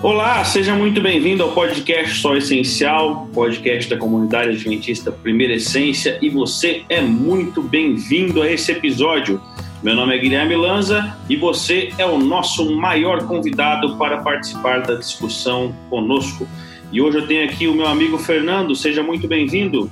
Olá, 0.00 0.44
seja 0.44 0.76
muito 0.76 1.00
bem-vindo 1.00 1.42
ao 1.42 1.50
podcast 1.50 2.20
Só 2.20 2.36
Essencial, 2.36 3.28
podcast 3.34 3.90
da 3.90 3.96
comunidade 3.96 4.50
adventista 4.50 5.10
Primeira 5.10 5.54
Essência, 5.54 6.16
e 6.22 6.30
você 6.30 6.84
é 6.88 7.00
muito 7.00 7.60
bem-vindo 7.60 8.40
a 8.40 8.48
esse 8.48 8.70
episódio. 8.70 9.40
Meu 9.82 9.96
nome 9.96 10.14
é 10.14 10.18
Guilherme 10.18 10.54
Lanza 10.54 11.16
e 11.28 11.34
você 11.34 11.92
é 11.98 12.06
o 12.06 12.16
nosso 12.16 12.76
maior 12.76 13.26
convidado 13.26 13.96
para 13.96 14.18
participar 14.18 14.82
da 14.82 14.94
discussão 14.94 15.74
conosco. 15.90 16.46
E 16.92 17.02
hoje 17.02 17.18
eu 17.18 17.26
tenho 17.26 17.44
aqui 17.44 17.66
o 17.66 17.74
meu 17.74 17.88
amigo 17.88 18.18
Fernando, 18.18 18.76
seja 18.76 19.02
muito 19.02 19.26
bem-vindo. 19.26 19.90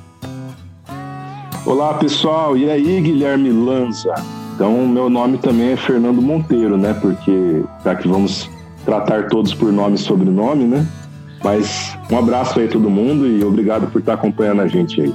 Olá 1.67 1.95
pessoal, 1.95 2.57
e 2.57 2.71
aí 2.71 3.01
Guilherme 3.01 3.51
Lanza? 3.51 4.15
Então, 4.55 4.87
meu 4.87 5.11
nome 5.11 5.37
também 5.39 5.73
é 5.73 5.77
Fernando 5.77 6.23
Monteiro, 6.23 6.79
né? 6.79 6.95
Porque 6.95 7.65
já 7.85 7.97
que 7.97 8.07
vamos 8.07 8.49
tratar 8.87 9.29
todos 9.29 9.53
por 9.53 9.71
nome 9.73 9.97
e 9.97 9.99
sobrenome, 9.99 10.65
né? 10.65 10.87
Mas 11.45 11.99
um 12.11 12.17
abraço 12.17 12.59
aí 12.59 12.67
a 12.67 12.71
todo 12.71 12.89
mundo 12.89 13.27
e 13.27 13.45
obrigado 13.45 13.91
por 13.91 13.99
estar 13.99 14.15
acompanhando 14.15 14.63
a 14.63 14.69
gente 14.69 15.03
aí. 15.03 15.13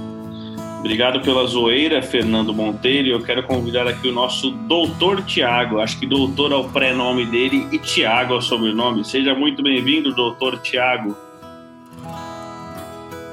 Obrigado 0.80 1.22
pela 1.22 1.46
zoeira, 1.46 2.02
Fernando 2.02 2.54
Monteiro. 2.54 3.08
Eu 3.08 3.22
quero 3.22 3.44
convidar 3.44 3.88
aqui 3.88 4.08
o 4.08 4.12
nosso 4.12 4.52
doutor 4.52 5.24
Tiago. 5.24 5.80
Acho 5.80 6.00
que 6.00 6.08
doutor 6.08 6.52
é 6.52 6.56
o 6.56 6.66
pré-nome 6.66 7.26
dele 7.26 7.68
e 7.72 7.78
Tiago 7.78 8.34
é 8.34 8.38
o 8.38 8.42
sobrenome. 8.42 9.06
Seja 9.06 9.34
muito 9.34 9.64
bem-vindo, 9.64 10.14
doutor 10.14 10.58
Tiago. 10.60 11.16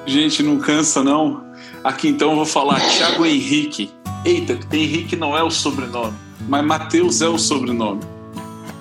Gente, 0.06 0.42
não 0.42 0.58
cansa 0.58 1.02
não. 1.02 1.42
Aqui 1.82 2.08
então 2.08 2.30
eu 2.30 2.36
vou 2.36 2.46
falar 2.46 2.80
Tiago 2.80 3.24
Henrique. 3.24 3.90
Eita, 4.24 4.58
Henrique 4.72 5.16
não 5.16 5.36
é 5.36 5.42
o 5.42 5.50
sobrenome, 5.50 6.14
mas 6.48 6.64
Mateus 6.64 7.22
é 7.22 7.28
o 7.28 7.38
sobrenome. 7.38 8.17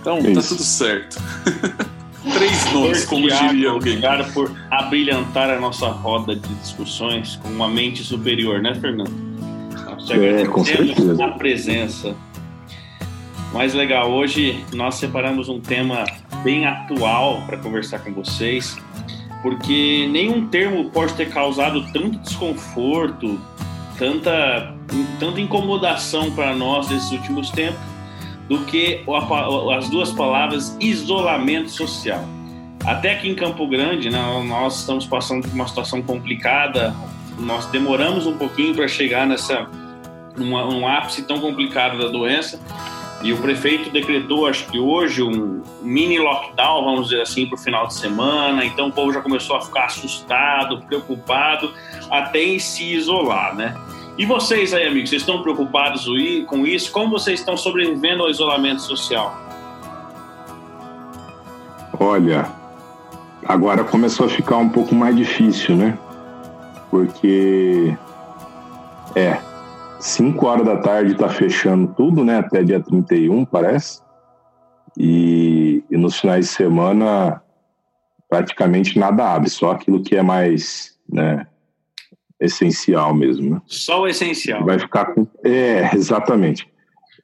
Então 0.08 0.34
tá 0.34 0.42
tudo 0.42 0.64
certo. 0.64 1.22
Três 2.34 2.74
nomes, 2.74 3.06
como 3.06 3.28
Thiago, 3.28 3.50
diria 3.50 3.70
alguém. 3.70 3.98
Obrigado 3.98 4.34
por 4.34 4.56
abrilhantar 4.72 5.50
a 5.50 5.60
nossa 5.60 5.88
roda 5.88 6.36
de 6.36 6.54
discussões 6.56 7.36
com 7.38 7.50
uma 7.50 7.68
mente 7.68 8.04
superior, 8.04 8.62
né, 8.62 8.74
Fernando? 8.76 9.12
Nós 9.86 10.10
É, 10.12 10.46
com 10.46 10.64
certeza. 10.64 11.26
a 11.26 11.32
presença. 11.32 12.16
Mais 13.54 13.74
legal, 13.74 14.12
hoje 14.12 14.64
nós 14.74 14.96
separamos 14.96 15.50
um 15.50 15.60
tema 15.60 16.06
bem 16.44 16.66
atual 16.66 17.42
para 17.46 17.58
conversar 17.58 18.00
com 18.00 18.14
vocês, 18.14 18.78
porque 19.42 20.08
nenhum 20.12 20.48
termo 20.48 20.90
pode 20.90 21.14
ter 21.14 21.30
causado 21.30 21.82
tanto 21.94 22.18
desconforto, 22.20 23.40
tanta, 23.98 24.76
tanta 25.20 25.42
incomodação 25.42 26.32
para 26.32 26.56
nós 26.56 26.90
nesses 26.90 27.12
últimos 27.12 27.50
tempos, 27.50 27.97
do 28.48 28.60
que 28.60 29.04
as 29.76 29.90
duas 29.90 30.12
palavras 30.12 30.76
isolamento 30.80 31.70
social. 31.70 32.24
Até 32.86 33.12
aqui 33.12 33.30
em 33.30 33.36
Campo 33.36 33.68
Grande, 33.68 34.10
né, 34.10 34.20
nós 34.48 34.80
estamos 34.80 35.06
passando 35.06 35.44
por 35.44 35.54
uma 35.54 35.68
situação 35.68 36.02
complicada. 36.02 36.96
Nós 37.38 37.66
demoramos 37.68 38.26
um 38.26 38.38
pouquinho 38.38 38.74
para 38.74 38.88
chegar 38.88 39.28
nessa 39.28 39.68
um 40.38 40.88
ápice 40.88 41.24
tão 41.24 41.40
complicado 41.40 41.98
da 41.98 42.08
doença. 42.08 42.60
E 43.24 43.34
o 43.34 43.38
prefeito 43.38 43.90
decretou, 43.90 44.46
acho 44.46 44.68
que 44.68 44.80
hoje, 44.80 45.24
um 45.24 45.64
mini 45.82 46.20
lockdown, 46.20 46.86
vamos 46.86 47.10
dizer 47.10 47.22
assim, 47.22 47.48
para 47.48 47.56
o 47.56 47.58
final 47.58 47.88
de 47.88 47.96
semana. 47.96 48.64
Então 48.64 48.90
o 48.90 48.92
povo 48.92 49.12
já 49.12 49.22
começou 49.22 49.56
a 49.56 49.62
ficar 49.62 49.86
assustado, 49.86 50.82
preocupado, 50.84 51.74
até 52.12 52.44
em 52.44 52.60
se 52.60 52.94
isolar, 52.94 53.56
né? 53.56 53.76
E 54.18 54.26
vocês 54.26 54.74
aí, 54.74 54.88
amigos, 54.88 55.12
vocês 55.12 55.22
estão 55.22 55.44
preocupados 55.44 56.08
com 56.48 56.66
isso? 56.66 56.92
Como 56.92 57.12
vocês 57.12 57.40
estão 57.40 57.56
sobrevivendo 57.56 58.24
ao 58.24 58.30
isolamento 58.30 58.82
social? 58.82 59.38
Olha, 62.00 62.52
agora 63.46 63.84
começou 63.84 64.26
a 64.26 64.30
ficar 64.30 64.58
um 64.58 64.70
pouco 64.70 64.96
mais 64.96 65.16
difícil, 65.16 65.76
né? 65.76 65.98
Porque 66.90 67.96
é 69.16 69.40
5 70.00 70.46
horas 70.46 70.66
da 70.66 70.78
tarde 70.78 71.16
tá 71.16 71.30
fechando 71.30 71.94
tudo, 71.96 72.24
né? 72.24 72.40
Até 72.40 72.64
dia 72.64 72.80
31, 72.80 73.46
parece. 73.46 74.02
E, 74.98 75.84
e 75.92 75.98
nos 75.98 76.20
finais 76.20 76.46
de 76.46 76.52
semana 76.52 77.42
praticamente 78.28 79.00
nada 79.00 79.34
abre, 79.34 79.50
só 79.50 79.72
aquilo 79.72 80.02
que 80.02 80.16
é 80.16 80.22
mais, 80.22 80.98
né, 81.08 81.48
essencial 82.40 83.14
mesmo, 83.14 83.56
né? 83.56 83.62
Só 83.66 84.02
o 84.02 84.08
essencial. 84.08 84.64
Vai 84.64 84.80
ficar 84.80 85.14
com... 85.14 85.28
É, 85.44 85.96
exatamente. 85.96 86.68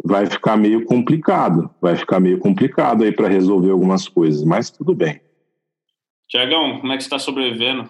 Vai 0.04 0.26
ficar 0.26 0.58
meio 0.58 0.86
complicado. 0.86 1.70
Vai 1.82 1.96
ficar 1.96 2.20
meio 2.20 2.40
complicado 2.40 3.04
aí 3.04 3.12
para 3.12 3.28
resolver 3.28 3.72
algumas 3.72 4.08
coisas, 4.08 4.44
mas 4.44 4.70
tudo 4.70 4.94
bem. 4.94 5.22
Tiagão, 6.28 6.80
como 6.80 6.92
é 6.92 6.98
que 6.98 7.04
você 7.04 7.08
está 7.08 7.20
sobrevivendo? 7.20 7.88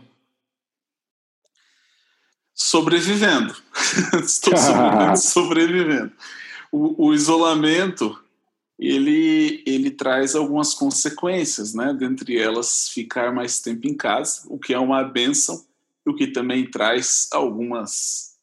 Sobrevivendo. 2.53 3.55
Estou 4.21 4.57
sobrevivendo. 4.57 5.17
sobrevivendo. 5.17 6.11
O, 6.71 7.07
o 7.07 7.13
isolamento 7.13 8.19
ele, 8.77 9.63
ele 9.65 9.91
traz 9.91 10.35
algumas 10.35 10.73
consequências, 10.73 11.73
né? 11.73 11.93
Dentre 11.93 12.37
elas, 12.37 12.89
ficar 12.89 13.33
mais 13.33 13.61
tempo 13.61 13.87
em 13.87 13.95
casa, 13.95 14.41
o 14.47 14.59
que 14.59 14.73
é 14.73 14.79
uma 14.79 15.03
benção, 15.03 15.63
o 16.05 16.13
que 16.13 16.27
também 16.27 16.69
traz 16.69 17.29
algumas 17.31 18.33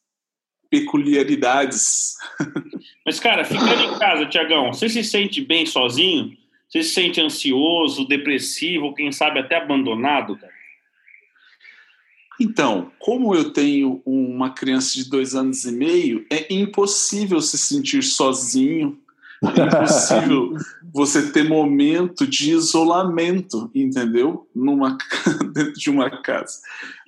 peculiaridades. 0.69 2.15
Mas, 3.05 3.19
cara, 3.19 3.43
ficando 3.43 3.83
em 3.83 3.99
casa, 3.99 4.25
Tiagão, 4.25 4.73
você 4.73 4.87
se 4.87 5.03
sente 5.03 5.41
bem 5.41 5.65
sozinho? 5.65 6.37
Você 6.67 6.83
se 6.83 6.93
sente 6.93 7.19
ansioso, 7.19 8.07
depressivo, 8.07 8.93
quem 8.93 9.11
sabe 9.11 9.39
até 9.39 9.57
abandonado, 9.57 10.37
cara? 10.37 10.61
Então, 12.39 12.91
como 12.97 13.35
eu 13.35 13.51
tenho 13.51 14.01
uma 14.03 14.49
criança 14.49 14.95
de 14.95 15.07
dois 15.07 15.35
anos 15.35 15.63
e 15.65 15.71
meio, 15.71 16.25
é 16.31 16.51
impossível 16.51 17.39
se 17.39 17.55
sentir 17.55 18.01
sozinho, 18.01 18.99
é 19.43 19.65
impossível 19.65 20.53
você 20.93 21.31
ter 21.31 21.47
momento 21.47 22.27
de 22.27 22.51
isolamento, 22.51 23.71
entendeu? 23.73 24.47
Numa, 24.53 24.97
dentro 25.53 25.73
de 25.73 25.89
uma 25.89 26.21
casa. 26.21 26.59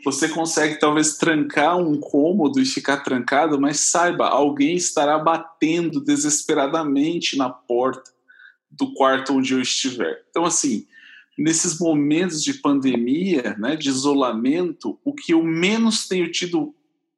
Você 0.03 0.27
consegue 0.29 0.79
talvez 0.79 1.17
trancar 1.17 1.77
um 1.77 1.99
cômodo 1.99 2.59
e 2.59 2.65
ficar 2.65 2.97
trancado, 2.97 3.59
mas 3.59 3.79
saiba, 3.79 4.27
alguém 4.27 4.75
estará 4.75 5.19
batendo 5.19 6.01
desesperadamente 6.01 7.37
na 7.37 7.49
porta 7.49 8.11
do 8.69 8.93
quarto 8.93 9.33
onde 9.35 9.53
eu 9.53 9.61
estiver. 9.61 10.23
Então, 10.29 10.45
assim, 10.45 10.87
nesses 11.37 11.79
momentos 11.79 12.43
de 12.43 12.55
pandemia, 12.55 13.55
né, 13.59 13.75
de 13.75 13.89
isolamento, 13.89 14.99
o 15.03 15.13
que 15.13 15.33
eu 15.33 15.43
menos 15.43 16.07
tenho 16.07 16.31
tido 16.31 16.73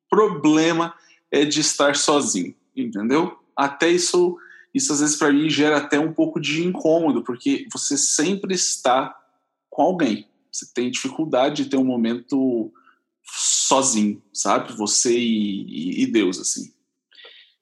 problema 0.09 0.94
é 1.32 1.46
de 1.46 1.62
estar 1.62 1.96
sozinho, 1.96 2.53
entendeu? 2.76 3.38
Até 3.56 3.90
isso, 3.90 4.38
isso 4.75 4.91
às 4.91 5.00
vezes 5.00 5.16
para 5.16 5.31
mim 5.31 5.50
gera 5.50 5.78
até 5.78 5.97
um 5.97 6.12
pouco 6.12 6.40
de 6.40 6.68
incômodo, 6.68 7.24
porque 7.24 7.66
você 7.72 7.97
sempre 7.97 8.53
está 8.53 9.16
com 9.69 9.81
alguém. 9.81 10.28
Você 10.52 10.68
tem 10.74 10.91
dificuldade 10.91 11.63
de 11.63 11.69
ter 11.69 11.78
um 11.78 11.86
momento 11.86 12.72
sozinho, 13.24 14.22
sabe? 14.34 14.74
Você 14.74 15.18
e, 15.18 16.03
e 16.03 16.06
Deus, 16.08 16.40
assim. 16.40 16.74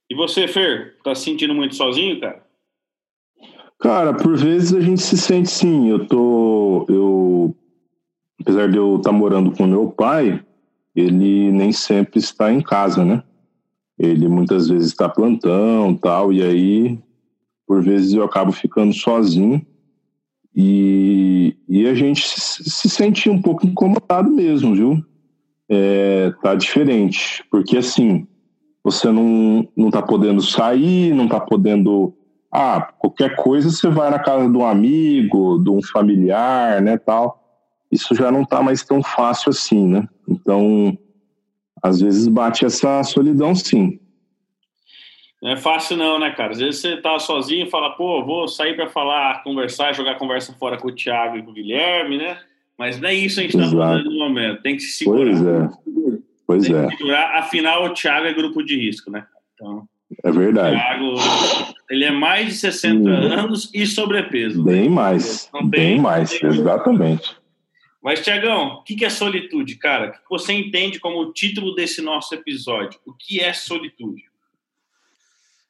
E 0.09 0.15
você, 0.15 0.47
Fer, 0.47 0.97
tá 1.03 1.13
se 1.13 1.25
sentindo 1.25 1.53
muito 1.53 1.75
sozinho, 1.75 2.19
cara? 2.19 2.43
Cara, 3.79 4.13
por 4.13 4.35
vezes 4.35 4.73
a 4.73 4.81
gente 4.81 5.01
se 5.01 5.17
sente 5.17 5.49
sim. 5.49 5.89
Eu 5.89 6.07
tô. 6.07 6.85
Eu, 6.89 7.55
apesar 8.41 8.69
de 8.69 8.77
eu 8.77 8.97
estar 8.97 9.11
morando 9.11 9.51
com 9.51 9.67
meu 9.67 9.89
pai, 9.91 10.43
ele 10.95 11.51
nem 11.51 11.71
sempre 11.71 12.19
está 12.19 12.51
em 12.51 12.61
casa, 12.61 13.03
né? 13.03 13.23
Ele 13.97 14.27
muitas 14.27 14.67
vezes 14.67 14.87
está 14.87 15.07
plantão 15.07 15.95
tal, 15.95 16.33
e 16.33 16.41
aí, 16.41 16.99
por 17.67 17.81
vezes, 17.81 18.13
eu 18.13 18.23
acabo 18.23 18.51
ficando 18.51 18.93
sozinho. 18.93 19.65
E, 20.55 21.57
e 21.67 21.87
a 21.87 21.93
gente 21.93 22.27
se, 22.27 22.69
se 22.69 22.89
sente 22.89 23.29
um 23.29 23.41
pouco 23.41 23.65
incomodado 23.65 24.29
mesmo, 24.29 24.75
viu? 24.75 25.03
É, 25.69 26.31
tá 26.41 26.53
diferente. 26.55 27.43
Porque 27.49 27.77
assim, 27.77 28.27
você 28.83 29.11
não, 29.11 29.67
não 29.75 29.89
tá 29.89 30.01
podendo 30.01 30.41
sair, 30.41 31.13
não 31.13 31.27
tá 31.27 31.39
podendo 31.39 32.13
ah, 32.51 32.93
qualquer 32.99 33.35
coisa 33.35 33.71
você 33.71 33.89
vai 33.89 34.11
na 34.11 34.19
casa 34.19 34.47
de 34.47 34.55
um 34.55 34.63
amigo, 34.63 35.57
de 35.63 35.71
um 35.71 35.81
familiar, 35.81 36.79
né, 36.83 36.99
tal. 36.99 37.41
Isso 37.91 38.13
já 38.13 38.31
não 38.31 38.45
tá 38.45 38.61
mais 38.61 38.83
tão 38.83 39.01
fácil 39.01 39.49
assim, 39.49 39.87
né? 39.87 40.07
Então, 40.27 40.95
às 41.81 41.99
vezes 41.99 42.27
bate 42.27 42.63
essa 42.63 43.01
solidão, 43.03 43.55
sim. 43.55 43.99
Não 45.43 45.51
é 45.51 45.57
fácil 45.57 45.97
não, 45.97 46.17
né, 46.17 46.31
cara? 46.31 46.51
Às 46.51 46.59
vezes 46.59 46.79
você 46.79 46.95
tá 46.95 47.19
sozinho 47.19 47.67
e 47.67 47.69
fala, 47.69 47.89
pô, 47.89 48.23
vou 48.23 48.47
sair 48.47 48.77
para 48.77 48.87
falar, 48.87 49.43
conversar, 49.43 49.93
jogar 49.93 50.15
conversa 50.15 50.53
fora 50.53 50.77
com 50.77 50.87
o 50.87 50.95
Thiago 50.95 51.35
e 51.35 51.43
com 51.43 51.51
o 51.51 51.53
Guilherme, 51.53 52.17
né? 52.17 52.37
Mas 52.79 52.97
não 52.97 53.09
é 53.09 53.13
isso 53.13 53.35
que 53.35 53.41
a 53.41 53.43
gente 53.43 53.57
tá 53.57 53.63
Exato. 53.63 53.77
fazendo 53.77 54.09
no 54.09 54.19
momento. 54.19 54.61
Tem 54.61 54.77
que 54.77 54.81
se 54.81 54.93
segurar. 54.99 55.25
Pois 55.25 55.45
é. 55.45 55.69
Pois 56.47 56.63
Tem 56.65 56.75
é, 56.77 56.89
segurar. 56.91 57.37
Afinal, 57.37 57.83
o 57.83 57.89
Thiago 57.93 58.25
é 58.25 58.33
grupo 58.33 58.63
de 58.63 58.77
risco, 58.77 59.11
né? 59.11 59.25
Então, 59.53 59.85
é 60.23 60.31
verdade. 60.31 60.77
Thiago 60.77 61.15
Ele 61.89 62.05
é 62.05 62.11
mais 62.11 62.47
de 62.47 62.53
60 62.53 62.97
hum. 62.97 63.13
anos 63.13 63.69
e 63.73 63.85
sobrepeso. 63.85 64.63
Bem 64.63 64.89
mais. 64.89 65.51
bem 65.65 65.99
mais, 65.99 66.41
exatamente. 66.41 67.35
Mas, 68.01 68.23
Tiagão, 68.23 68.75
o 68.75 68.83
que 68.83 69.03
é 69.03 69.09
solitude, 69.09 69.75
cara? 69.75 70.07
O 70.07 70.11
que 70.11 70.19
você 70.29 70.53
entende 70.53 71.01
como 71.01 71.19
o 71.19 71.33
título 71.33 71.75
desse 71.75 72.01
nosso 72.01 72.33
episódio? 72.33 72.97
O 73.05 73.13
que 73.13 73.41
é 73.41 73.51
solitude? 73.51 74.31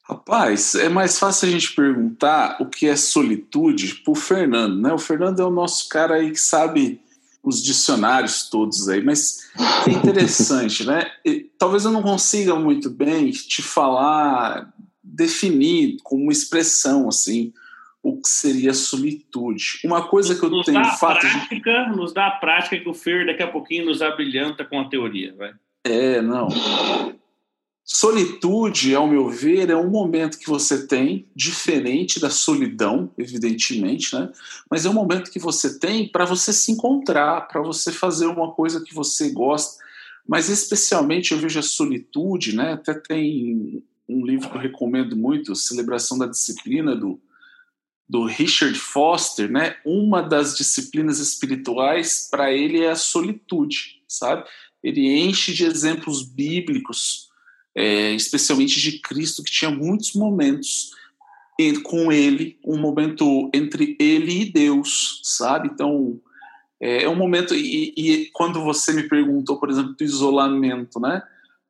Rapaz, 0.03 0.75
é 0.75 0.89
mais 0.89 1.17
fácil 1.17 1.47
a 1.47 1.51
gente 1.51 1.73
perguntar 1.73 2.57
o 2.59 2.65
que 2.65 2.87
é 2.87 2.95
solitude 2.95 3.95
para 4.03 4.11
o 4.11 4.15
Fernando, 4.15 4.81
né? 4.81 4.91
O 4.91 4.97
Fernando 4.97 5.39
é 5.39 5.45
o 5.45 5.49
nosso 5.49 5.87
cara 5.87 6.15
aí 6.15 6.31
que 6.31 6.39
sabe 6.39 6.99
os 7.41 7.63
dicionários 7.63 8.49
todos 8.49 8.89
aí, 8.89 9.01
mas 9.03 9.49
é 9.87 9.91
interessante, 9.91 10.83
né? 10.87 11.09
E, 11.25 11.49
talvez 11.57 11.85
eu 11.85 11.91
não 11.91 12.01
consiga 12.01 12.53
muito 12.55 12.89
bem 12.89 13.31
te 13.31 13.61
falar, 13.61 14.73
definir 15.01 15.97
como 16.03 16.23
uma 16.23 16.31
expressão 16.31 17.07
assim 17.07 17.53
o 18.01 18.21
que 18.21 18.27
seria 18.27 18.73
solitude. 18.73 19.79
Uma 19.85 20.05
coisa 20.09 20.35
que 20.35 20.43
eu 20.43 20.49
nos 20.49 20.65
tenho 20.65 20.81
dá 20.81 20.91
fato 20.91 21.21
prática, 21.21 21.85
de... 21.85 21.95
nos 21.95 22.13
dá 22.13 22.27
a 22.27 22.31
prática 22.31 22.77
que 22.77 22.89
o 22.89 22.93
Fer 22.93 23.25
daqui 23.25 23.41
a 23.41 23.47
pouquinho 23.47 23.85
nos 23.85 24.01
abrilhanta 24.01 24.65
com 24.65 24.81
a 24.81 24.89
teoria, 24.89 25.33
vai. 25.37 25.53
É, 25.85 26.21
não. 26.21 26.49
Solitude, 27.85 28.95
ao 28.95 29.07
meu 29.07 29.29
ver, 29.29 29.69
é 29.69 29.75
um 29.75 29.89
momento 29.89 30.39
que 30.39 30.49
você 30.49 30.87
tem 30.87 31.27
diferente 31.35 32.19
da 32.19 32.29
solidão, 32.29 33.11
evidentemente, 33.17 34.15
né? 34.15 34.31
Mas 34.69 34.85
é 34.85 34.89
um 34.89 34.93
momento 34.93 35.29
que 35.29 35.39
você 35.39 35.77
tem 35.77 36.07
para 36.07 36.23
você 36.23 36.53
se 36.53 36.71
encontrar, 36.71 37.41
para 37.41 37.61
você 37.61 37.91
fazer 37.91 38.27
uma 38.27 38.51
coisa 38.53 38.81
que 38.81 38.93
você 38.93 39.31
gosta. 39.31 39.83
Mas 40.25 40.47
especialmente 40.47 41.33
eu 41.33 41.39
vejo 41.39 41.59
a 41.59 41.63
solitude, 41.63 42.55
né? 42.55 42.73
Até 42.73 42.93
tem 42.93 43.83
um 44.07 44.25
livro 44.25 44.49
que 44.49 44.55
eu 44.55 44.61
recomendo 44.61 45.17
muito, 45.17 45.53
Celebração 45.53 46.17
da 46.17 46.25
Disciplina 46.25 46.95
do 46.95 47.19
do 48.07 48.25
Richard 48.25 48.77
Foster, 48.77 49.49
né? 49.49 49.75
Uma 49.85 50.21
das 50.21 50.55
disciplinas 50.55 51.19
espirituais 51.19 52.27
para 52.29 52.51
ele 52.51 52.81
é 52.81 52.91
a 52.91 52.95
solitude, 52.95 54.03
sabe? 54.07 54.47
Ele 54.83 55.07
enche 55.07 55.53
de 55.53 55.65
exemplos 55.65 56.21
bíblicos, 56.21 57.29
é, 57.75 58.11
especialmente 58.13 58.79
de 58.79 58.99
Cristo, 58.99 59.43
que 59.43 59.51
tinha 59.51 59.71
muitos 59.71 60.13
momentos 60.13 60.91
com 61.83 62.11
ele, 62.11 62.57
um 62.65 62.77
momento 62.77 63.49
entre 63.53 63.95
ele 63.99 64.41
e 64.41 64.51
Deus, 64.51 65.21
sabe? 65.23 65.69
Então, 65.71 66.19
é, 66.81 67.03
é 67.03 67.09
um 67.09 67.15
momento. 67.15 67.53
E, 67.55 67.93
e, 67.95 68.29
quando 68.33 68.61
você 68.61 68.91
me 68.91 69.03
perguntou, 69.03 69.59
por 69.59 69.69
exemplo, 69.69 69.93
do 69.93 70.03
isolamento, 70.03 70.99
né? 70.99 71.21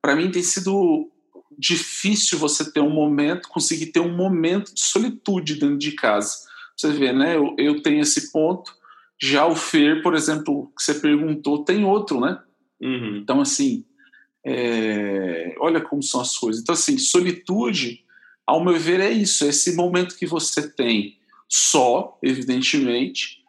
Para 0.01 0.15
mim 0.15 0.31
tem 0.31 0.41
sido 0.41 1.09
difícil 1.57 2.39
você 2.39 2.71
ter 2.71 2.79
um 2.79 2.89
momento, 2.89 3.49
conseguir 3.49 3.87
ter 3.87 3.99
um 3.99 4.15
momento 4.15 4.73
de 4.73 4.81
solitude 4.81 5.55
dentro 5.55 5.77
de 5.77 5.91
casa. 5.91 6.37
Você 6.75 6.91
vê, 6.91 7.13
né? 7.13 7.35
Eu, 7.35 7.53
eu 7.57 7.81
tenho 7.81 8.01
esse 8.01 8.31
ponto. 8.31 8.73
Já 9.21 9.45
o 9.45 9.55
Fer, 9.55 10.01
por 10.01 10.15
exemplo, 10.15 10.71
que 10.75 10.83
você 10.83 10.95
perguntou, 10.95 11.63
tem 11.63 11.85
outro, 11.85 12.19
né? 12.19 12.39
Uhum. 12.81 13.17
Então, 13.17 13.39
assim, 13.39 13.85
é... 14.45 15.55
olha 15.59 15.81
como 15.81 16.01
são 16.03 16.21
as 16.21 16.37
coisas. 16.37 16.61
Então, 16.61 16.73
assim, 16.73 16.97
solitude, 16.97 18.03
ao 18.45 18.63
meu 18.63 18.77
ver, 18.77 18.99
é 18.99 19.09
isso. 19.09 19.45
É 19.45 19.49
esse 19.49 19.75
momento 19.75 20.17
que 20.17 20.25
você 20.25 20.69
tem 20.69 21.17
só, 21.47 22.17
evidentemente, 22.23 23.43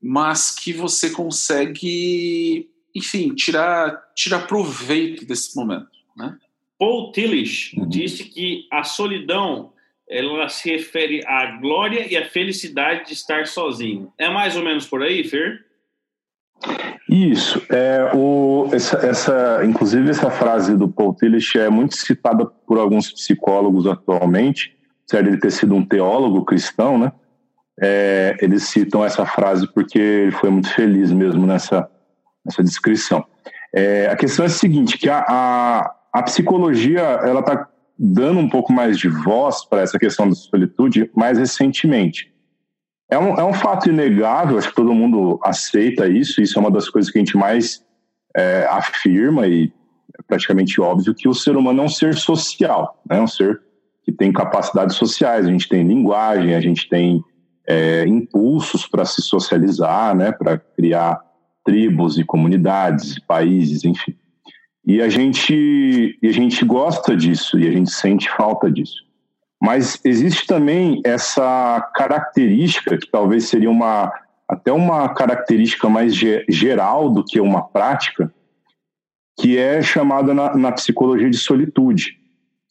mas 0.00 0.50
que 0.50 0.72
você 0.72 1.10
consegue, 1.10 2.68
enfim, 2.94 3.34
tirar, 3.34 4.12
tirar 4.14 4.46
proveito 4.46 5.24
desse 5.24 5.56
momento, 5.56 5.90
né? 6.16 6.36
Paul 6.78 7.12
Tillich 7.12 7.78
uhum. 7.78 7.88
disse 7.88 8.24
que 8.24 8.66
a 8.70 8.82
solidão 8.82 9.72
ela 10.08 10.48
se 10.48 10.68
refere 10.68 11.24
à 11.26 11.58
glória 11.58 12.06
e 12.10 12.16
à 12.16 12.28
felicidade 12.28 13.06
de 13.06 13.12
estar 13.14 13.46
sozinho. 13.46 14.12
É 14.18 14.28
mais 14.28 14.56
ou 14.56 14.64
menos 14.64 14.86
por 14.86 15.02
aí, 15.02 15.24
Fer? 15.24 15.64
Isso. 17.08 17.62
É, 17.70 18.10
o, 18.14 18.68
essa, 18.72 18.96
essa, 18.98 19.60
inclusive, 19.64 20.08
essa 20.10 20.30
frase 20.30 20.76
do 20.76 20.88
Paul 20.88 21.14
Tillich 21.14 21.58
é 21.58 21.68
muito 21.68 21.96
citada 21.96 22.46
por 22.46 22.78
alguns 22.78 23.12
psicólogos 23.12 23.86
atualmente, 23.86 24.76
certo? 25.06 25.26
Ele 25.26 25.38
ter 25.38 25.50
sido 25.50 25.74
um 25.74 25.84
teólogo 25.84 26.44
cristão, 26.44 26.98
né? 26.98 27.12
É, 27.80 28.36
eles 28.40 28.64
citam 28.64 29.04
essa 29.04 29.24
frase 29.26 29.66
porque 29.72 29.98
ele 29.98 30.32
foi 30.32 30.50
muito 30.50 30.72
feliz 30.72 31.10
mesmo 31.10 31.46
nessa, 31.46 31.88
nessa 32.44 32.62
descrição. 32.62 33.24
É, 33.74 34.08
a 34.10 34.16
questão 34.16 34.44
é 34.44 34.46
a 34.46 34.50
seguinte, 34.50 34.98
que 34.98 35.08
a, 35.08 35.24
a 35.26 35.94
a 36.12 36.22
psicologia 36.22 37.00
ela 37.00 37.40
está 37.40 37.68
dando 37.98 38.38
um 38.38 38.48
pouco 38.48 38.72
mais 38.72 38.98
de 38.98 39.08
voz 39.08 39.64
para 39.64 39.80
essa 39.80 39.98
questão 39.98 40.28
da 40.28 40.34
solitude 40.34 41.10
mais 41.14 41.38
recentemente. 41.38 42.31
É 43.12 43.18
um, 43.18 43.34
é 43.34 43.44
um 43.44 43.52
fato 43.52 43.90
inegável, 43.90 44.56
acho 44.56 44.70
que 44.70 44.74
todo 44.74 44.94
mundo 44.94 45.38
aceita 45.44 46.08
isso, 46.08 46.40
isso 46.40 46.58
é 46.58 46.60
uma 46.62 46.70
das 46.70 46.88
coisas 46.88 47.12
que 47.12 47.18
a 47.18 47.20
gente 47.20 47.36
mais 47.36 47.84
é, 48.34 48.66
afirma 48.70 49.46
e 49.46 49.70
é 50.18 50.22
praticamente 50.26 50.80
óbvio 50.80 51.14
que 51.14 51.28
o 51.28 51.34
ser 51.34 51.54
humano 51.54 51.82
é 51.82 51.84
um 51.84 51.90
ser 51.90 52.14
social, 52.14 53.02
né? 53.06 53.20
um 53.20 53.26
ser 53.26 53.60
que 54.02 54.10
tem 54.10 54.32
capacidades 54.32 54.96
sociais, 54.96 55.44
a 55.44 55.50
gente 55.50 55.68
tem 55.68 55.86
linguagem, 55.86 56.54
a 56.54 56.60
gente 56.62 56.88
tem 56.88 57.22
é, 57.68 58.06
impulsos 58.06 58.86
para 58.86 59.04
se 59.04 59.20
socializar, 59.20 60.16
né? 60.16 60.32
para 60.32 60.56
criar 60.56 61.20
tribos 61.66 62.16
e 62.16 62.24
comunidades, 62.24 63.18
países, 63.18 63.84
enfim. 63.84 64.16
E 64.86 65.02
a 65.02 65.10
gente, 65.10 66.18
e 66.22 66.26
a 66.26 66.32
gente 66.32 66.64
gosta 66.64 67.14
disso 67.14 67.58
e 67.58 67.68
a 67.68 67.70
gente 67.70 67.90
sente 67.90 68.30
falta 68.30 68.70
disso. 68.70 69.11
Mas 69.62 70.00
existe 70.04 70.44
também 70.44 71.00
essa 71.04 71.88
característica, 71.94 72.98
que 72.98 73.08
talvez 73.08 73.44
seria 73.44 73.70
uma, 73.70 74.12
até 74.48 74.72
uma 74.72 75.08
característica 75.10 75.88
mais 75.88 76.12
geral 76.16 77.08
do 77.08 77.24
que 77.24 77.40
uma 77.40 77.62
prática, 77.62 78.34
que 79.38 79.56
é 79.56 79.80
chamada 79.80 80.34
na, 80.34 80.56
na 80.56 80.72
psicologia 80.72 81.30
de 81.30 81.36
solitude. 81.36 82.18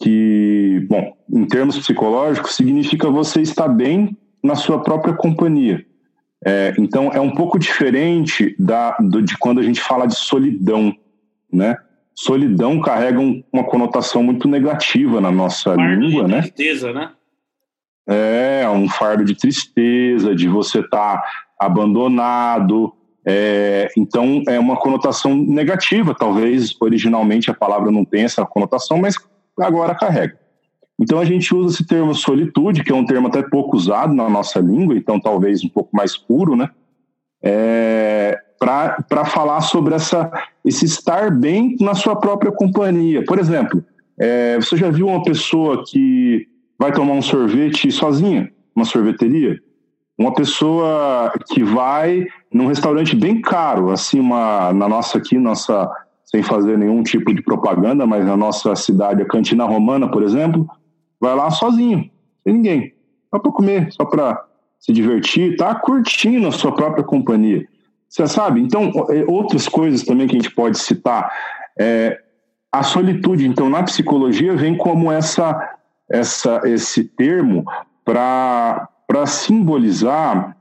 Que, 0.03 0.85
bom, 0.89 1.15
em 1.29 1.45
termos 1.45 1.77
psicológicos, 1.79 2.57
significa 2.57 3.09
você 3.09 3.41
estar 3.41 3.69
bem 3.69 4.17
na 4.43 4.55
sua 4.55 4.83
própria 4.83 5.13
companhia. 5.13 5.85
É, 6.45 6.73
então, 6.77 7.09
é 7.13 7.21
um 7.21 7.33
pouco 7.33 7.57
diferente 7.57 8.53
da, 8.59 8.97
do, 8.99 9.21
de 9.21 9.37
quando 9.37 9.61
a 9.61 9.63
gente 9.63 9.79
fala 9.79 10.05
de 10.05 10.15
solidão, 10.15 10.93
né? 11.53 11.77
Solidão 12.13 12.79
carrega 12.79 13.19
um, 13.19 13.43
uma 13.51 13.63
conotação 13.63 14.23
muito 14.23 14.47
negativa 14.47 15.19
na 15.21 15.31
nossa 15.31 15.75
fardo 15.75 16.01
língua, 16.01 16.25
de 16.25 16.31
né? 16.31 16.41
Tristeza, 16.41 16.93
né? 16.93 17.11
É, 18.07 18.67
um 18.69 18.89
fardo 18.89 19.23
de 19.23 19.35
tristeza, 19.35 20.35
de 20.35 20.47
você 20.47 20.79
estar 20.79 21.17
tá 21.17 21.29
abandonado. 21.59 22.93
É, 23.25 23.89
então, 23.97 24.43
é 24.47 24.59
uma 24.59 24.75
conotação 24.75 25.35
negativa. 25.35 26.15
Talvez 26.15 26.75
originalmente 26.81 27.49
a 27.49 27.53
palavra 27.53 27.91
não 27.91 28.03
tenha 28.03 28.25
essa 28.25 28.45
conotação, 28.45 28.97
mas 28.97 29.15
agora 29.59 29.95
carrega. 29.95 30.39
Então, 30.99 31.19
a 31.19 31.25
gente 31.25 31.53
usa 31.53 31.75
esse 31.75 31.85
termo 31.85 32.13
solitude, 32.13 32.83
que 32.83 32.91
é 32.91 32.95
um 32.95 33.05
termo 33.05 33.27
até 33.27 33.41
pouco 33.41 33.75
usado 33.75 34.13
na 34.13 34.29
nossa 34.29 34.59
língua, 34.59 34.95
então 34.95 35.19
talvez 35.19 35.63
um 35.63 35.69
pouco 35.69 35.95
mais 35.95 36.15
puro, 36.15 36.55
né? 36.55 36.69
É, 37.43 38.37
para 38.61 39.25
falar 39.25 39.61
sobre 39.61 39.95
essa, 39.95 40.31
esse 40.63 40.85
estar 40.85 41.31
bem 41.31 41.75
na 41.79 41.95
sua 41.95 42.15
própria 42.15 42.51
companhia. 42.51 43.25
Por 43.25 43.39
exemplo, 43.39 43.83
é, 44.19 44.55
você 44.57 44.77
já 44.77 44.91
viu 44.91 45.07
uma 45.07 45.23
pessoa 45.23 45.83
que 45.83 46.47
vai 46.77 46.91
tomar 46.91 47.13
um 47.13 47.23
sorvete 47.23 47.91
sozinha, 47.91 48.51
uma 48.75 48.85
sorveteria? 48.85 49.59
Uma 50.15 50.31
pessoa 50.31 51.33
que 51.49 51.63
vai 51.63 52.27
num 52.53 52.67
restaurante 52.67 53.15
bem 53.15 53.41
caro, 53.41 53.89
assim, 53.89 54.19
uma, 54.19 54.71
na 54.71 54.87
nossa 54.87 55.17
aqui, 55.17 55.39
nossa, 55.39 55.89
sem 56.23 56.43
fazer 56.43 56.77
nenhum 56.77 57.01
tipo 57.01 57.33
de 57.33 57.41
propaganda, 57.41 58.05
mas 58.05 58.23
na 58.23 58.37
nossa 58.37 58.75
cidade, 58.75 59.23
a 59.23 59.27
Cantina 59.27 59.65
Romana, 59.65 60.07
por 60.07 60.21
exemplo, 60.21 60.69
vai 61.19 61.35
lá 61.35 61.49
sozinho, 61.49 62.11
sem 62.43 62.53
ninguém, 62.53 62.93
só 63.31 63.39
para 63.39 63.51
comer, 63.51 63.91
só 63.91 64.05
para 64.05 64.45
se 64.79 64.93
divertir, 64.93 65.55
tá 65.55 65.73
curtindo 65.73 66.47
a 66.47 66.51
sua 66.51 66.71
própria 66.71 67.03
companhia. 67.03 67.67
Você 68.11 68.27
sabe? 68.27 68.59
Então, 68.59 68.91
é, 69.09 69.23
outras 69.25 69.69
coisas 69.69 70.03
também 70.03 70.27
que 70.27 70.35
a 70.35 70.39
gente 70.39 70.53
pode 70.53 70.77
citar. 70.77 71.31
É, 71.79 72.21
a 72.69 72.83
solitude, 72.83 73.47
então, 73.47 73.69
na 73.69 73.83
psicologia, 73.83 74.53
vem 74.53 74.75
como 74.75 75.09
essa, 75.09 75.77
essa, 76.09 76.61
esse 76.65 77.05
termo 77.05 77.63
para 78.03 78.85
simbolizar 79.25 80.57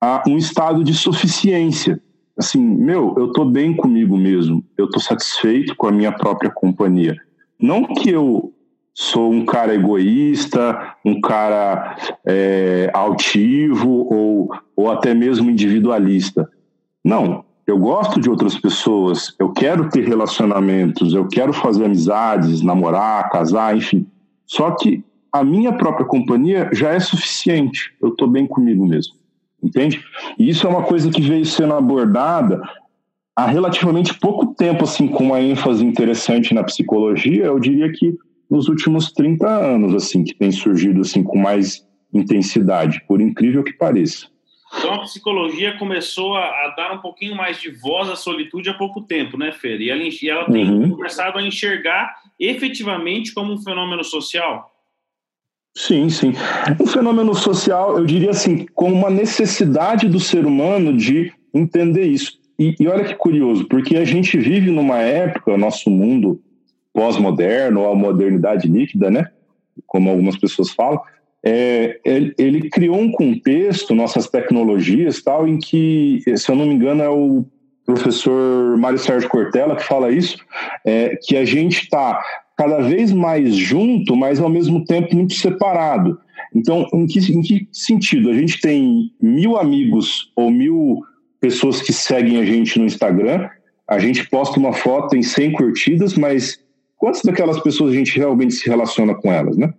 a, 0.00 0.22
um 0.28 0.38
estado 0.38 0.84
de 0.84 0.94
suficiência. 0.94 2.00
Assim, 2.38 2.60
meu, 2.60 3.12
eu 3.18 3.26
estou 3.26 3.44
bem 3.44 3.74
comigo 3.74 4.16
mesmo, 4.16 4.64
eu 4.78 4.84
estou 4.84 5.00
satisfeito 5.00 5.74
com 5.74 5.88
a 5.88 5.92
minha 5.92 6.12
própria 6.12 6.50
companhia. 6.50 7.16
Não 7.60 7.82
que 7.84 8.10
eu 8.10 8.52
sou 8.94 9.32
um 9.32 9.44
cara 9.44 9.74
egoísta, 9.74 10.94
um 11.04 11.20
cara 11.20 11.96
é, 12.24 12.88
altivo 12.94 13.90
ou, 13.90 14.52
ou 14.76 14.92
até 14.92 15.12
mesmo 15.12 15.50
individualista. 15.50 16.48
Não, 17.04 17.44
eu 17.66 17.78
gosto 17.78 18.20
de 18.20 18.30
outras 18.30 18.58
pessoas, 18.58 19.34
eu 19.38 19.52
quero 19.52 19.88
ter 19.88 20.06
relacionamentos, 20.06 21.12
eu 21.14 21.28
quero 21.28 21.52
fazer 21.52 21.84
amizades, 21.84 22.62
namorar, 22.62 23.30
casar, 23.30 23.76
enfim. 23.76 24.06
Só 24.46 24.70
que 24.72 25.04
a 25.32 25.42
minha 25.42 25.72
própria 25.72 26.06
companhia 26.06 26.70
já 26.72 26.90
é 26.90 27.00
suficiente. 27.00 27.94
Eu 28.00 28.10
estou 28.10 28.28
bem 28.28 28.46
comigo 28.46 28.86
mesmo. 28.86 29.14
Entende? 29.62 30.02
E 30.38 30.48
isso 30.48 30.66
é 30.66 30.70
uma 30.70 30.82
coisa 30.82 31.10
que 31.10 31.20
veio 31.20 31.44
sendo 31.44 31.74
abordada 31.74 32.60
há 33.34 33.46
relativamente 33.46 34.14
pouco 34.18 34.54
tempo, 34.54 34.84
assim, 34.84 35.08
com 35.08 35.24
uma 35.24 35.40
ênfase 35.40 35.84
interessante 35.84 36.54
na 36.54 36.62
psicologia, 36.62 37.46
eu 37.46 37.58
diria 37.58 37.90
que 37.90 38.14
nos 38.48 38.68
últimos 38.68 39.10
30 39.12 39.48
anos, 39.48 39.94
assim, 39.94 40.22
que 40.22 40.34
tem 40.34 40.52
surgido, 40.52 41.00
assim, 41.00 41.22
com 41.22 41.36
mais 41.36 41.84
intensidade, 42.12 43.02
por 43.08 43.20
incrível 43.20 43.64
que 43.64 43.72
pareça. 43.72 44.26
Então 44.78 44.94
a 44.94 45.00
psicologia 45.00 45.76
começou 45.78 46.36
a, 46.36 46.44
a, 46.44 46.74
dar 46.76 46.92
um 46.92 46.98
pouquinho 46.98 47.34
mais 47.34 47.60
de 47.60 47.70
voz 47.70 48.08
à 48.08 48.16
solitude 48.16 48.68
há 48.68 48.74
pouco 48.74 49.00
tempo, 49.02 49.36
né, 49.36 49.52
Fer? 49.52 49.80
E 49.80 49.90
ela, 49.90 50.02
e 50.02 50.28
ela 50.28 50.44
tem 50.46 50.68
uhum. 50.68 50.90
começado 50.90 51.38
a 51.38 51.42
enxergar 51.42 52.14
efetivamente 52.38 53.32
como 53.32 53.52
um 53.52 53.58
fenômeno 53.58 54.04
social? 54.04 54.70
Sim, 55.76 56.08
sim. 56.08 56.32
Um 56.80 56.86
fenômeno 56.86 57.34
social, 57.34 57.98
eu 57.98 58.06
diria 58.06 58.30
assim, 58.30 58.66
como 58.74 58.94
uma 58.94 59.10
necessidade 59.10 60.08
do 60.08 60.20
ser 60.20 60.46
humano 60.46 60.96
de 60.96 61.32
entender 61.52 62.06
isso. 62.06 62.38
E, 62.58 62.76
e 62.78 62.86
olha 62.86 63.04
que 63.04 63.14
curioso, 63.14 63.64
porque 63.66 63.96
a 63.96 64.04
gente 64.04 64.38
vive 64.38 64.70
numa 64.70 64.98
época, 64.98 65.56
nosso 65.56 65.90
mundo 65.90 66.40
pós-moderno, 66.92 67.80
ou 67.80 67.90
a 67.90 67.94
modernidade 67.94 68.68
líquida, 68.68 69.10
né? 69.10 69.28
Como 69.84 70.08
algumas 70.08 70.36
pessoas 70.36 70.70
falam, 70.70 71.00
é, 71.44 72.00
ele, 72.04 72.34
ele, 72.38 72.70
criou 72.70 72.96
um 72.98 73.12
contexto, 73.12 73.94
nossas 73.94 74.28
tecnologias, 74.28 75.22
tal, 75.22 75.46
em 75.46 75.58
que, 75.58 76.22
se 76.36 76.50
eu 76.50 76.56
não 76.56 76.64
me 76.64 76.74
engano, 76.74 77.02
é 77.02 77.08
o 77.08 77.44
professor 77.84 78.78
Mário 78.78 78.98
Sérgio 78.98 79.28
Cortella 79.28 79.76
que 79.76 79.84
fala 79.84 80.10
isso, 80.10 80.38
é, 80.86 81.18
que 81.22 81.36
a 81.36 81.44
gente 81.44 81.82
está 81.82 82.18
cada 82.56 82.78
vez 82.78 83.12
mais 83.12 83.54
junto, 83.54 84.16
mas 84.16 84.40
ao 84.40 84.48
mesmo 84.48 84.84
tempo 84.86 85.14
muito 85.14 85.34
separado. 85.34 86.18
Então, 86.54 86.86
em 86.94 87.06
que, 87.06 87.18
em 87.32 87.42
que 87.42 87.68
sentido? 87.72 88.30
A 88.30 88.34
gente 88.34 88.60
tem 88.60 89.10
mil 89.20 89.58
amigos 89.58 90.32
ou 90.34 90.50
mil 90.50 91.02
pessoas 91.40 91.82
que 91.82 91.92
seguem 91.92 92.40
a 92.40 92.44
gente 92.44 92.78
no 92.78 92.86
Instagram, 92.86 93.50
a 93.86 93.98
gente 93.98 94.28
posta 94.30 94.58
uma 94.58 94.72
foto, 94.72 95.10
tem 95.10 95.22
100 95.22 95.52
curtidas, 95.52 96.14
mas 96.14 96.58
quantas 96.96 97.20
daquelas 97.20 97.60
pessoas 97.60 97.92
a 97.92 97.96
gente 97.96 98.16
realmente 98.16 98.54
se 98.54 98.66
relaciona 98.66 99.14
com 99.14 99.30
elas, 99.30 99.58
né? 99.58 99.74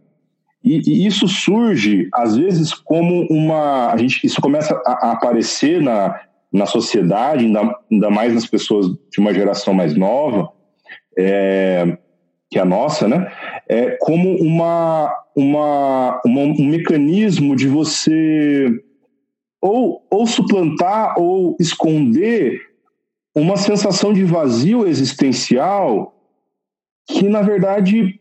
E, 0.66 0.82
e 0.88 1.06
isso 1.06 1.28
surge, 1.28 2.10
às 2.12 2.36
vezes, 2.36 2.74
como 2.74 3.28
uma. 3.30 3.92
A 3.94 3.98
gente, 3.98 4.26
isso 4.26 4.42
começa 4.42 4.74
a, 4.84 5.10
a 5.10 5.12
aparecer 5.12 5.80
na, 5.80 6.20
na 6.52 6.66
sociedade, 6.66 7.46
ainda, 7.46 7.78
ainda, 7.92 8.10
mais 8.10 8.34
nas 8.34 8.48
pessoas 8.48 8.88
de 8.88 9.20
uma 9.20 9.32
geração 9.32 9.76
mais 9.76 9.96
nova, 9.96 10.52
é, 11.16 11.96
que 12.50 12.58
a 12.58 12.66
nossa, 12.66 13.08
né? 13.08 13.32
É 13.70 13.92
como 14.02 14.36
uma, 14.38 15.16
uma, 15.36 16.22
uma, 16.26 16.42
um 16.42 16.66
mecanismo 16.66 17.56
de 17.56 17.68
você 17.68 18.68
ou, 19.62 20.04
ou 20.10 20.26
suplantar 20.26 21.20
ou 21.20 21.56
esconder 21.60 22.60
uma 23.36 23.58
sensação 23.58 24.14
de 24.14 24.24
vazio 24.24 24.88
existencial 24.88 26.16
que, 27.08 27.28
na 27.30 27.42
verdade, 27.42 28.20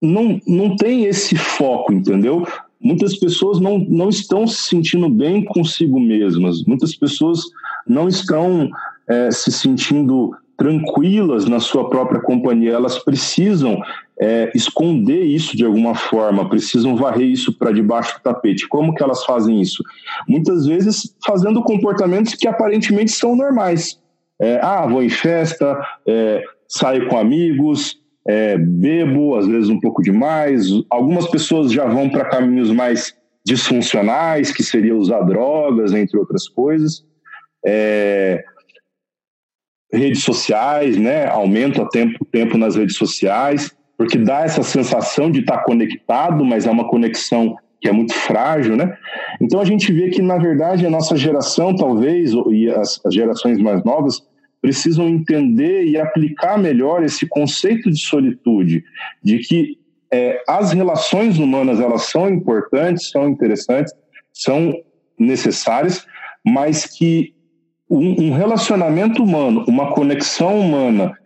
não, 0.00 0.40
não 0.46 0.76
tem 0.76 1.04
esse 1.04 1.36
foco, 1.36 1.92
entendeu? 1.92 2.46
Muitas 2.80 3.16
pessoas 3.16 3.58
não, 3.58 3.78
não 3.78 4.08
estão 4.08 4.46
se 4.46 4.68
sentindo 4.68 5.08
bem 5.08 5.44
consigo 5.44 5.98
mesmas, 5.98 6.64
muitas 6.64 6.94
pessoas 6.94 7.40
não 7.86 8.08
estão 8.08 8.70
é, 9.08 9.30
se 9.30 9.50
sentindo 9.50 10.30
tranquilas 10.56 11.46
na 11.46 11.60
sua 11.60 11.88
própria 11.88 12.20
companhia, 12.20 12.72
elas 12.72 12.98
precisam 12.98 13.80
é, 14.20 14.50
esconder 14.54 15.22
isso 15.22 15.56
de 15.56 15.64
alguma 15.64 15.94
forma, 15.94 16.48
precisam 16.48 16.96
varrer 16.96 17.28
isso 17.28 17.56
para 17.56 17.70
debaixo 17.70 18.18
do 18.18 18.22
tapete. 18.22 18.66
Como 18.66 18.92
que 18.92 19.02
elas 19.02 19.24
fazem 19.24 19.60
isso? 19.60 19.84
Muitas 20.28 20.66
vezes 20.66 21.14
fazendo 21.24 21.62
comportamentos 21.62 22.34
que 22.34 22.48
aparentemente 22.48 23.12
são 23.12 23.36
normais. 23.36 24.00
É, 24.40 24.58
ah, 24.60 24.86
vou 24.86 25.02
em 25.02 25.08
festa, 25.08 25.80
é, 26.06 26.42
saio 26.66 27.08
com 27.08 27.18
amigos, 27.18 28.00
é, 28.26 28.58
bebo, 28.58 29.36
às 29.36 29.46
vezes 29.46 29.68
um 29.68 29.80
pouco 29.80 30.02
demais. 30.02 30.66
Algumas 30.90 31.28
pessoas 31.28 31.72
já 31.72 31.86
vão 31.86 32.08
para 32.08 32.24
caminhos 32.26 32.70
mais 32.70 33.16
disfuncionais, 33.44 34.52
que 34.52 34.62
seria 34.62 34.94
usar 34.94 35.22
drogas, 35.22 35.92
entre 35.92 36.18
outras 36.18 36.48
coisas. 36.48 37.04
É, 37.64 38.44
redes 39.92 40.22
sociais, 40.22 40.96
né? 40.96 41.26
Aumenta 41.26 41.82
o 41.82 41.88
tempo, 41.88 42.24
tempo 42.26 42.58
nas 42.58 42.76
redes 42.76 42.96
sociais, 42.96 43.74
porque 43.96 44.18
dá 44.18 44.40
essa 44.40 44.62
sensação 44.62 45.30
de 45.30 45.40
estar 45.40 45.64
conectado, 45.64 46.44
mas 46.44 46.66
é 46.66 46.70
uma 46.70 46.88
conexão 46.88 47.56
que 47.80 47.88
é 47.88 47.92
muito 47.92 48.12
frágil, 48.12 48.76
né? 48.76 48.96
Então 49.40 49.60
a 49.60 49.64
gente 49.64 49.92
vê 49.92 50.10
que, 50.10 50.20
na 50.20 50.36
verdade, 50.36 50.84
a 50.84 50.90
nossa 50.90 51.16
geração, 51.16 51.74
talvez, 51.74 52.32
e 52.50 52.68
as 52.68 53.00
gerações 53.10 53.58
mais 53.58 53.82
novas, 53.84 54.20
precisam 54.60 55.08
entender 55.08 55.84
e 55.84 55.98
aplicar 55.98 56.58
melhor 56.58 57.02
esse 57.02 57.26
conceito 57.26 57.90
de 57.90 57.98
solitude, 57.98 58.84
de 59.22 59.38
que 59.38 59.78
é, 60.10 60.42
as 60.48 60.72
relações 60.72 61.38
humanas 61.38 61.80
elas 61.80 62.02
são 62.02 62.28
importantes, 62.28 63.10
são 63.10 63.28
interessantes, 63.28 63.92
são 64.32 64.74
necessárias, 65.18 66.06
mas 66.44 66.86
que 66.86 67.34
um, 67.88 68.26
um 68.26 68.32
relacionamento 68.32 69.22
humano, 69.22 69.64
uma 69.66 69.92
conexão 69.92 70.58
humana, 70.58 71.16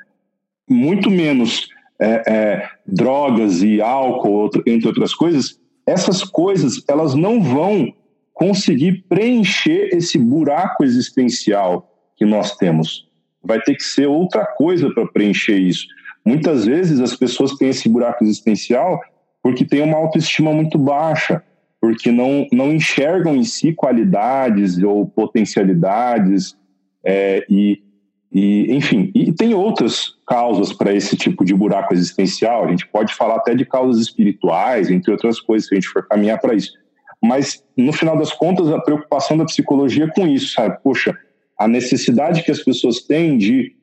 muito 0.68 1.10
menos 1.10 1.68
é, 1.98 2.22
é, 2.26 2.68
drogas 2.86 3.62
e 3.62 3.80
álcool, 3.80 4.50
entre 4.66 4.88
outras 4.88 5.14
coisas, 5.14 5.60
essas 5.86 6.22
coisas 6.22 6.82
elas 6.88 7.14
não 7.14 7.42
vão 7.42 7.92
conseguir 8.32 9.04
preencher 9.08 9.90
esse 9.92 10.18
buraco 10.18 10.84
existencial 10.84 11.88
que 12.16 12.24
nós 12.24 12.56
temos. 12.56 13.08
Vai 13.42 13.60
ter 13.60 13.74
que 13.74 13.82
ser 13.82 14.06
outra 14.06 14.46
coisa 14.46 14.92
para 14.92 15.06
preencher 15.06 15.56
isso. 15.56 15.86
Muitas 16.24 16.64
vezes 16.64 17.00
as 17.00 17.16
pessoas 17.16 17.54
têm 17.56 17.70
esse 17.70 17.88
buraco 17.88 18.22
existencial 18.22 19.00
porque 19.42 19.64
têm 19.64 19.82
uma 19.82 19.98
autoestima 19.98 20.52
muito 20.52 20.78
baixa, 20.78 21.42
porque 21.80 22.12
não, 22.12 22.46
não 22.52 22.72
enxergam 22.72 23.34
em 23.34 23.42
si 23.42 23.72
qualidades 23.72 24.80
ou 24.82 25.04
potencialidades, 25.04 26.56
é, 27.04 27.44
e, 27.50 27.82
e, 28.30 28.72
enfim, 28.72 29.10
e 29.14 29.32
tem 29.32 29.52
outras 29.52 30.14
causas 30.26 30.72
para 30.72 30.94
esse 30.94 31.16
tipo 31.16 31.44
de 31.44 31.54
buraco 31.54 31.92
existencial. 31.92 32.64
A 32.64 32.68
gente 32.68 32.86
pode 32.86 33.12
falar 33.14 33.36
até 33.36 33.54
de 33.54 33.64
causas 33.64 34.00
espirituais, 34.00 34.90
entre 34.90 35.10
outras 35.10 35.40
coisas, 35.40 35.68
se 35.68 35.74
a 35.74 35.76
gente 35.76 35.88
for 35.88 36.06
caminhar 36.06 36.38
para 36.38 36.54
isso. 36.54 36.72
Mas, 37.20 37.64
no 37.76 37.92
final 37.92 38.16
das 38.16 38.32
contas, 38.32 38.68
a 38.68 38.80
preocupação 38.80 39.36
da 39.36 39.44
psicologia 39.44 40.04
é 40.04 40.10
com 40.10 40.26
isso, 40.26 40.54
sabe? 40.54 40.78
Poxa, 40.82 41.16
a 41.62 41.68
necessidade 41.68 42.42
que 42.42 42.50
as 42.50 42.62
pessoas 42.62 43.00
têm 43.00 43.38
de 43.38 43.74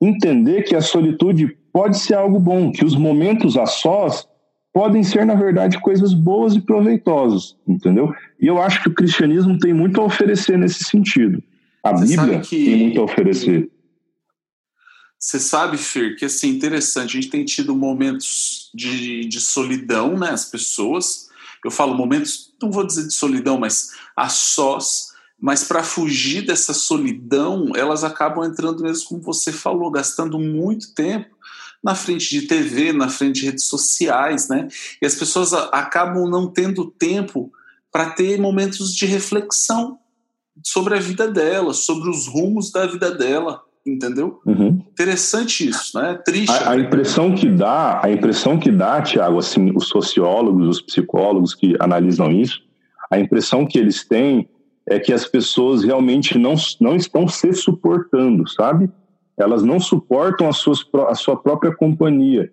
entender 0.00 0.62
que 0.62 0.74
a 0.74 0.80
solitude 0.80 1.56
pode 1.72 1.98
ser 1.98 2.14
algo 2.14 2.38
bom, 2.38 2.72
que 2.72 2.84
os 2.84 2.96
momentos 2.96 3.56
a 3.56 3.66
sós 3.66 4.26
podem 4.72 5.02
ser, 5.02 5.26
na 5.26 5.34
verdade, 5.34 5.80
coisas 5.80 6.14
boas 6.14 6.54
e 6.54 6.60
proveitosas, 6.60 7.56
entendeu? 7.66 8.14
E 8.40 8.46
eu 8.46 8.60
acho 8.62 8.82
que 8.82 8.88
o 8.88 8.94
cristianismo 8.94 9.58
tem 9.58 9.72
muito 9.72 10.00
a 10.00 10.04
oferecer 10.04 10.56
nesse 10.56 10.84
sentido. 10.84 11.42
A 11.82 11.92
Você 11.92 12.16
Bíblia 12.16 12.40
que... 12.40 12.64
tem 12.64 12.76
muito 12.76 13.00
a 13.00 13.04
oferecer. 13.04 13.70
Você 15.18 15.40
sabe, 15.40 15.76
Fer, 15.76 16.16
que 16.16 16.24
assim, 16.24 16.48
interessante, 16.50 17.18
a 17.18 17.20
gente 17.20 17.30
tem 17.30 17.44
tido 17.44 17.74
momentos 17.74 18.70
de, 18.72 19.24
de 19.24 19.40
solidão, 19.40 20.16
né? 20.16 20.30
As 20.30 20.44
pessoas. 20.44 21.28
Eu 21.64 21.72
falo 21.72 21.94
momentos, 21.94 22.54
não 22.62 22.70
vou 22.70 22.86
dizer 22.86 23.08
de 23.08 23.12
solidão, 23.12 23.58
mas 23.58 23.90
a 24.16 24.28
sós. 24.28 25.08
Mas 25.40 25.62
para 25.62 25.84
fugir 25.84 26.44
dessa 26.44 26.74
solidão, 26.74 27.70
elas 27.76 28.02
acabam 28.02 28.44
entrando 28.44 28.82
mesmo, 28.82 29.08
como 29.08 29.22
você 29.22 29.52
falou, 29.52 29.90
gastando 29.90 30.38
muito 30.38 30.92
tempo 30.94 31.36
na 31.82 31.94
frente 31.94 32.28
de 32.28 32.46
TV, 32.46 32.92
na 32.92 33.08
frente 33.08 33.40
de 33.40 33.46
redes 33.46 33.66
sociais, 33.66 34.48
né? 34.48 34.66
E 35.00 35.06
as 35.06 35.14
pessoas 35.14 35.52
acabam 35.52 36.28
não 36.28 36.48
tendo 36.48 36.90
tempo 36.90 37.52
para 37.92 38.10
ter 38.10 38.40
momentos 38.40 38.94
de 38.94 39.06
reflexão 39.06 39.98
sobre 40.64 40.96
a 40.96 41.00
vida 41.00 41.28
dela, 41.28 41.72
sobre 41.72 42.10
os 42.10 42.26
rumos 42.26 42.72
da 42.72 42.84
vida 42.86 43.12
dela, 43.12 43.62
entendeu? 43.86 44.40
Uhum. 44.44 44.82
Interessante 44.90 45.68
isso, 45.68 45.96
né? 45.96 46.20
Triste. 46.24 46.50
A, 46.50 46.72
a, 46.72 46.76
impressão 46.76 47.34
que 47.34 47.48
dá, 47.48 48.00
a 48.02 48.10
impressão 48.10 48.58
que 48.58 48.70
dá, 48.70 49.00
Tiago, 49.00 49.38
assim, 49.38 49.72
os 49.74 49.88
sociólogos, 49.88 50.68
os 50.68 50.82
psicólogos 50.82 51.54
que 51.54 51.76
analisam 51.78 52.30
isso, 52.32 52.60
a 53.10 53.18
impressão 53.18 53.64
que 53.64 53.78
eles 53.78 54.06
têm 54.06 54.48
é 54.90 54.98
que 54.98 55.12
as 55.12 55.26
pessoas 55.26 55.84
realmente 55.84 56.38
não, 56.38 56.54
não 56.80 56.96
estão 56.96 57.28
se 57.28 57.52
suportando, 57.52 58.48
sabe? 58.48 58.90
Elas 59.36 59.62
não 59.62 59.78
suportam 59.78 60.48
as 60.48 60.56
suas, 60.56 60.84
a 61.08 61.14
sua 61.14 61.36
própria 61.36 61.74
companhia. 61.74 62.50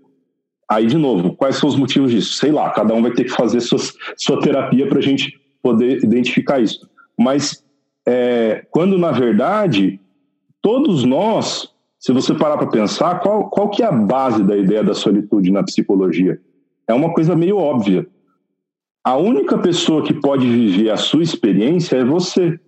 Aí, 0.69 0.87
de 0.87 0.97
novo, 0.97 1.35
quais 1.35 1.55
são 1.55 1.69
os 1.69 1.75
motivos 1.75 2.11
disso? 2.11 2.33
Sei 2.33 2.51
lá, 2.51 2.69
cada 2.71 2.93
um 2.93 3.01
vai 3.01 3.11
ter 3.11 3.23
que 3.23 3.31
fazer 3.31 3.61
suas, 3.61 3.93
sua 4.17 4.39
terapia 4.41 4.87
para 4.87 4.99
a 4.99 5.01
gente 5.01 5.39
poder 5.61 6.03
identificar 6.03 6.59
isso. 6.59 6.87
Mas 7.17 7.63
é, 8.05 8.65
quando, 8.69 8.97
na 8.97 9.11
verdade, 9.11 9.99
todos 10.61 11.03
nós, 11.03 11.69
se 11.97 12.11
você 12.11 12.33
parar 12.33 12.57
para 12.57 12.67
pensar, 12.67 13.19
qual, 13.19 13.49
qual 13.49 13.69
que 13.69 13.81
é 13.81 13.85
a 13.85 13.91
base 13.91 14.43
da 14.43 14.57
ideia 14.57 14.83
da 14.83 14.93
solitude 14.93 15.51
na 15.51 15.63
psicologia? 15.63 16.39
É 16.87 16.93
uma 16.93 17.13
coisa 17.13 17.35
meio 17.35 17.57
óbvia. 17.57 18.07
A 19.05 19.15
única 19.15 19.55
pessoa 19.59 20.03
que 20.03 20.15
pode 20.15 20.49
viver 20.49 20.89
a 20.89 20.97
sua 20.97 21.21
experiência 21.21 21.97
é 21.97 22.03
você. 22.03 22.59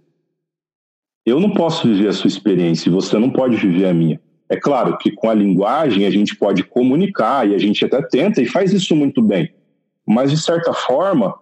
Eu 1.25 1.39
não 1.39 1.49
posso 1.49 1.87
viver 1.87 2.09
a 2.09 2.13
sua 2.13 2.27
experiência 2.27 2.87
e 2.87 2.91
você 2.91 3.17
não 3.17 3.31
pode 3.31 3.57
viver 3.57 3.87
a 3.87 3.93
minha. 3.93 4.21
É 4.47 4.55
claro 4.55 4.99
que 4.99 5.11
com 5.11 5.31
a 5.31 5.33
linguagem 5.33 6.05
a 6.05 6.11
gente 6.11 6.35
pode 6.35 6.63
comunicar 6.63 7.49
e 7.49 7.55
a 7.55 7.57
gente 7.57 7.83
até 7.83 8.03
tenta 8.03 8.39
e 8.39 8.45
faz 8.45 8.71
isso 8.71 8.95
muito 8.95 9.19
bem. 9.19 9.51
Mas, 10.05 10.29
de 10.29 10.37
certa 10.37 10.71
forma, 10.73 11.33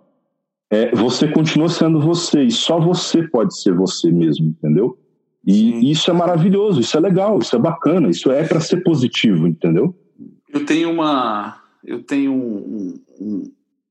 é, 0.72 0.96
você 0.96 1.28
continua 1.28 1.68
sendo 1.68 2.00
você 2.00 2.44
e 2.44 2.52
só 2.52 2.80
você 2.80 3.22
pode 3.28 3.60
ser 3.62 3.76
você 3.76 4.10
mesmo, 4.10 4.48
entendeu? 4.48 4.98
E 5.46 5.92
isso 5.92 6.10
é 6.10 6.14
maravilhoso, 6.14 6.80
isso 6.80 6.96
é 6.98 7.02
legal, 7.02 7.38
isso 7.38 7.54
é 7.54 7.60
bacana, 7.60 8.10
isso 8.10 8.32
é 8.32 8.48
para 8.48 8.62
ser 8.62 8.78
positivo, 8.78 9.46
entendeu? 9.46 9.94
Eu 10.52 10.66
tenho 10.66 10.90
uma, 10.90 11.62
eu 11.84 12.02
tenho 12.02 12.32
um, 12.32 12.96
um, 13.20 13.44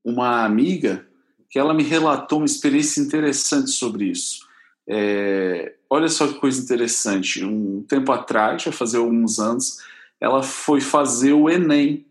uma 0.05 0.45
amiga 0.45 1.05
que 1.49 1.57
ela 1.57 1.73
me 1.73 1.83
relatou 1.83 2.37
uma 2.37 2.45
experiência 2.45 3.01
interessante 3.01 3.71
sobre 3.71 4.05
isso. 4.05 4.45
É, 4.87 5.73
olha 5.89 6.07
só 6.07 6.27
que 6.27 6.39
coisa 6.39 6.61
interessante. 6.61 7.43
Um 7.43 7.83
tempo 7.87 8.11
atrás, 8.11 8.63
vai 8.63 8.73
fazer 8.73 8.97
alguns 8.97 9.39
anos, 9.39 9.79
ela 10.21 10.43
foi 10.43 10.79
fazer 10.79 11.33
o 11.33 11.49
Enem. 11.49 12.05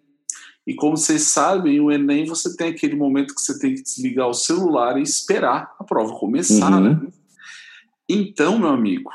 E 0.67 0.75
como 0.75 0.97
vocês 0.97 1.23
sabem, 1.23 1.79
o 1.79 1.93
Enem 1.93 2.27
você 2.27 2.57
tem 2.57 2.71
aquele 2.71 2.97
momento 2.97 3.35
que 3.35 3.41
você 3.41 3.59
tem 3.59 3.75
que 3.75 3.83
desligar 3.83 4.29
o 4.29 4.35
celular 4.35 4.99
e 4.99 5.03
esperar 5.03 5.75
a 5.79 5.85
prova 5.85 6.15
começar. 6.15 6.73
Uhum. 6.73 6.81
Né? 6.81 7.01
Então, 8.09 8.59
meu 8.59 8.71
amigo, 8.71 9.11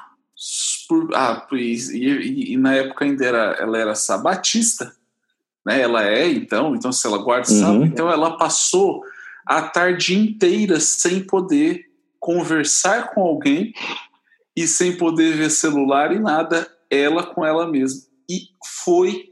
por, 0.88 1.10
ah, 1.14 1.46
e, 1.52 1.76
e, 1.92 2.54
e, 2.54 2.58
na 2.58 2.74
época 2.74 3.04
ainda 3.04 3.26
era, 3.26 3.58
ela 3.60 3.78
era 3.78 3.96
sabatista, 3.96 4.96
né? 5.66 5.82
Ela 5.82 6.06
é, 6.08 6.30
então, 6.30 6.76
então 6.76 6.92
se 6.92 7.06
ela 7.06 7.18
guarda 7.18 7.52
uhum. 7.52 7.60
sábado, 7.60 7.86
então 7.86 8.10
ela 8.10 8.38
passou 8.38 9.02
a 9.46 9.62
tarde 9.62 10.18
inteira 10.18 10.80
sem 10.80 11.22
poder 11.22 11.86
conversar 12.20 13.14
com 13.14 13.22
alguém 13.22 13.74
e 14.56 14.68
sem 14.68 14.98
poder 14.98 15.36
ver 15.36 15.50
celular 15.50 16.12
e 16.12 16.20
nada, 16.20 16.68
ela 16.90 17.24
com 17.24 17.46
ela 17.46 17.70
mesma. 17.70 18.02
E 18.30 18.42
foi 18.84 19.30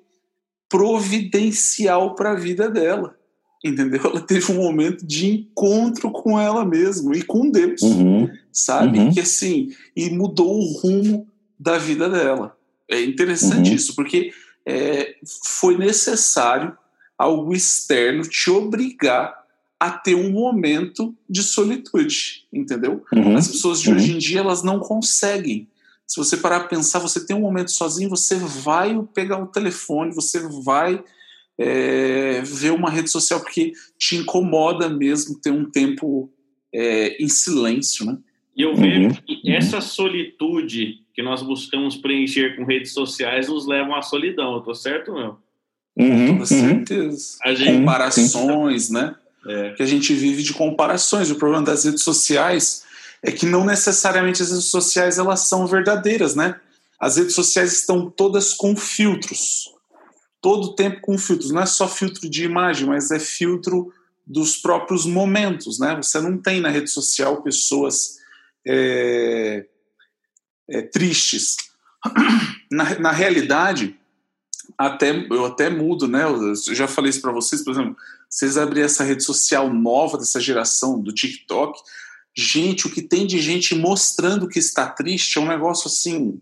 providencial 0.70 2.16
para 2.16 2.32
a 2.32 2.36
vida 2.36 2.70
dela. 2.70 3.16
Entendeu? 3.64 4.02
Ela 4.06 4.22
teve 4.22 4.52
um 4.52 4.56
momento 4.56 5.06
de 5.06 5.28
encontro 5.28 6.12
com 6.12 6.40
ela 6.40 6.64
mesma 6.64 7.16
e 7.16 7.24
com 7.24 7.50
Deus, 7.50 7.82
uhum. 7.82 8.30
sabe? 8.52 9.00
Uhum. 9.00 9.12
Que 9.12 9.20
assim, 9.20 9.70
e 9.96 10.10
mudou 10.10 10.60
o 10.60 10.80
rumo 10.80 11.28
da 11.60 11.78
vida 11.78 12.08
dela. 12.08 12.56
É 12.90 13.02
interessante 13.02 13.70
uhum. 13.70 13.76
isso, 13.76 13.96
porque 13.96 14.32
é, 14.68 15.16
foi 15.46 15.78
necessário 15.78 16.78
algo 17.18 17.54
externo 17.54 18.24
te 18.24 18.50
obrigar 18.52 19.46
a 19.80 19.92
ter 19.92 20.16
um 20.16 20.32
momento 20.32 21.16
de 21.30 21.42
solitude, 21.42 22.46
entendeu? 22.52 23.04
Uhum. 23.14 23.38
As 23.38 23.48
pessoas 23.48 23.80
de 23.80 23.92
hoje 23.92 24.12
em 24.12 24.18
dia 24.18 24.40
elas 24.40 24.64
não 24.64 24.80
conseguem 24.80 25.68
se 26.08 26.18
você 26.18 26.38
parar 26.38 26.62
para 26.62 26.70
pensar, 26.70 27.00
você 27.00 27.26
tem 27.26 27.36
um 27.36 27.42
momento 27.42 27.70
sozinho, 27.70 28.10
você 28.10 28.36
vai 28.36 28.98
pegar 29.14 29.44
o 29.44 29.48
telefone, 29.48 30.16
você 30.16 30.40
vai 30.64 31.04
é, 31.58 32.42
ver 32.42 32.72
uma 32.72 32.90
rede 32.90 33.12
social, 33.12 33.42
porque 33.42 33.74
te 34.00 34.16
incomoda 34.16 34.88
mesmo 34.88 35.38
ter 35.38 35.52
um 35.52 35.70
tempo 35.70 36.32
é, 36.74 37.22
em 37.22 37.28
silêncio, 37.28 38.06
né? 38.06 38.18
E 38.56 38.62
eu 38.62 38.74
vejo 38.74 39.10
uhum. 39.10 39.14
que 39.14 39.52
essa 39.52 39.82
solitude 39.82 41.04
que 41.18 41.24
nós 41.24 41.42
buscamos 41.42 41.98
preencher 41.98 42.56
com 42.56 42.64
redes 42.64 42.94
sociais 42.94 43.48
nos 43.48 43.66
leva 43.66 43.98
à 43.98 44.04
solidão, 44.04 44.54
eu 44.54 44.62
tô 44.62 44.76
certo 44.76 45.12
ou 45.12 45.20
não? 45.20 45.38
Uhum, 45.98 46.28
com 46.28 46.40
uhum. 46.42 46.46
certeza. 46.46 47.38
Uhum. 47.44 47.56
Gente... 47.56 47.80
Comparações, 47.80 48.90
né? 48.92 49.16
É. 49.48 49.72
Que 49.72 49.82
a 49.82 49.86
gente 49.88 50.14
vive 50.14 50.44
de 50.44 50.54
comparações. 50.54 51.32
O 51.32 51.36
problema 51.36 51.66
das 51.66 51.86
redes 51.86 52.04
sociais 52.04 52.84
é 53.24 53.32
que 53.32 53.48
não 53.48 53.66
necessariamente 53.66 54.44
as 54.44 54.52
redes 54.52 54.66
sociais 54.66 55.18
elas 55.18 55.40
são 55.40 55.66
verdadeiras, 55.66 56.36
né? 56.36 56.60
As 57.00 57.18
redes 57.18 57.34
sociais 57.34 57.74
estão 57.74 58.12
todas 58.12 58.54
com 58.54 58.76
filtros, 58.76 59.72
todo 60.40 60.66
o 60.66 60.76
tempo 60.76 61.02
com 61.02 61.18
filtros. 61.18 61.50
Não 61.50 61.64
é 61.64 61.66
só 61.66 61.88
filtro 61.88 62.30
de 62.30 62.44
imagem, 62.44 62.86
mas 62.86 63.10
é 63.10 63.18
filtro 63.18 63.92
dos 64.24 64.56
próprios 64.56 65.04
momentos, 65.04 65.80
né? 65.80 65.96
Você 65.96 66.22
não 66.22 66.38
tem 66.38 66.62
na 66.62 66.70
rede 66.70 66.92
social 66.92 67.42
pessoas 67.42 68.18
é, 68.68 69.66
é, 70.70 70.82
tristes. 70.82 71.58
Na, 72.70 73.00
na 73.00 73.12
realidade, 73.12 73.98
até 74.78 75.12
eu 75.30 75.46
até 75.46 75.70
mudo, 75.70 76.08
né? 76.08 76.24
Eu 76.24 76.76
já 76.76 76.88
falei 76.88 77.10
isso 77.10 77.22
para 77.22 77.32
vocês, 77.32 77.64
por 77.64 77.72
exemplo, 77.72 77.96
vocês 78.30 78.58
abrirem 78.58 78.86
essa 78.86 79.04
rede 79.04 79.24
social 79.24 79.74
nova 79.74 80.18
dessa 80.18 80.40
geração 80.40 81.00
do 81.02 81.14
TikTok, 81.14 81.80
gente, 82.36 82.86
o 82.86 82.92
que 82.92 83.02
tem 83.02 83.26
de 83.26 83.40
gente 83.40 83.74
mostrando 83.74 84.48
que 84.48 84.60
está 84.60 84.88
triste 84.88 85.38
é 85.38 85.42
um 85.42 85.48
negócio 85.48 85.88
assim. 85.88 86.40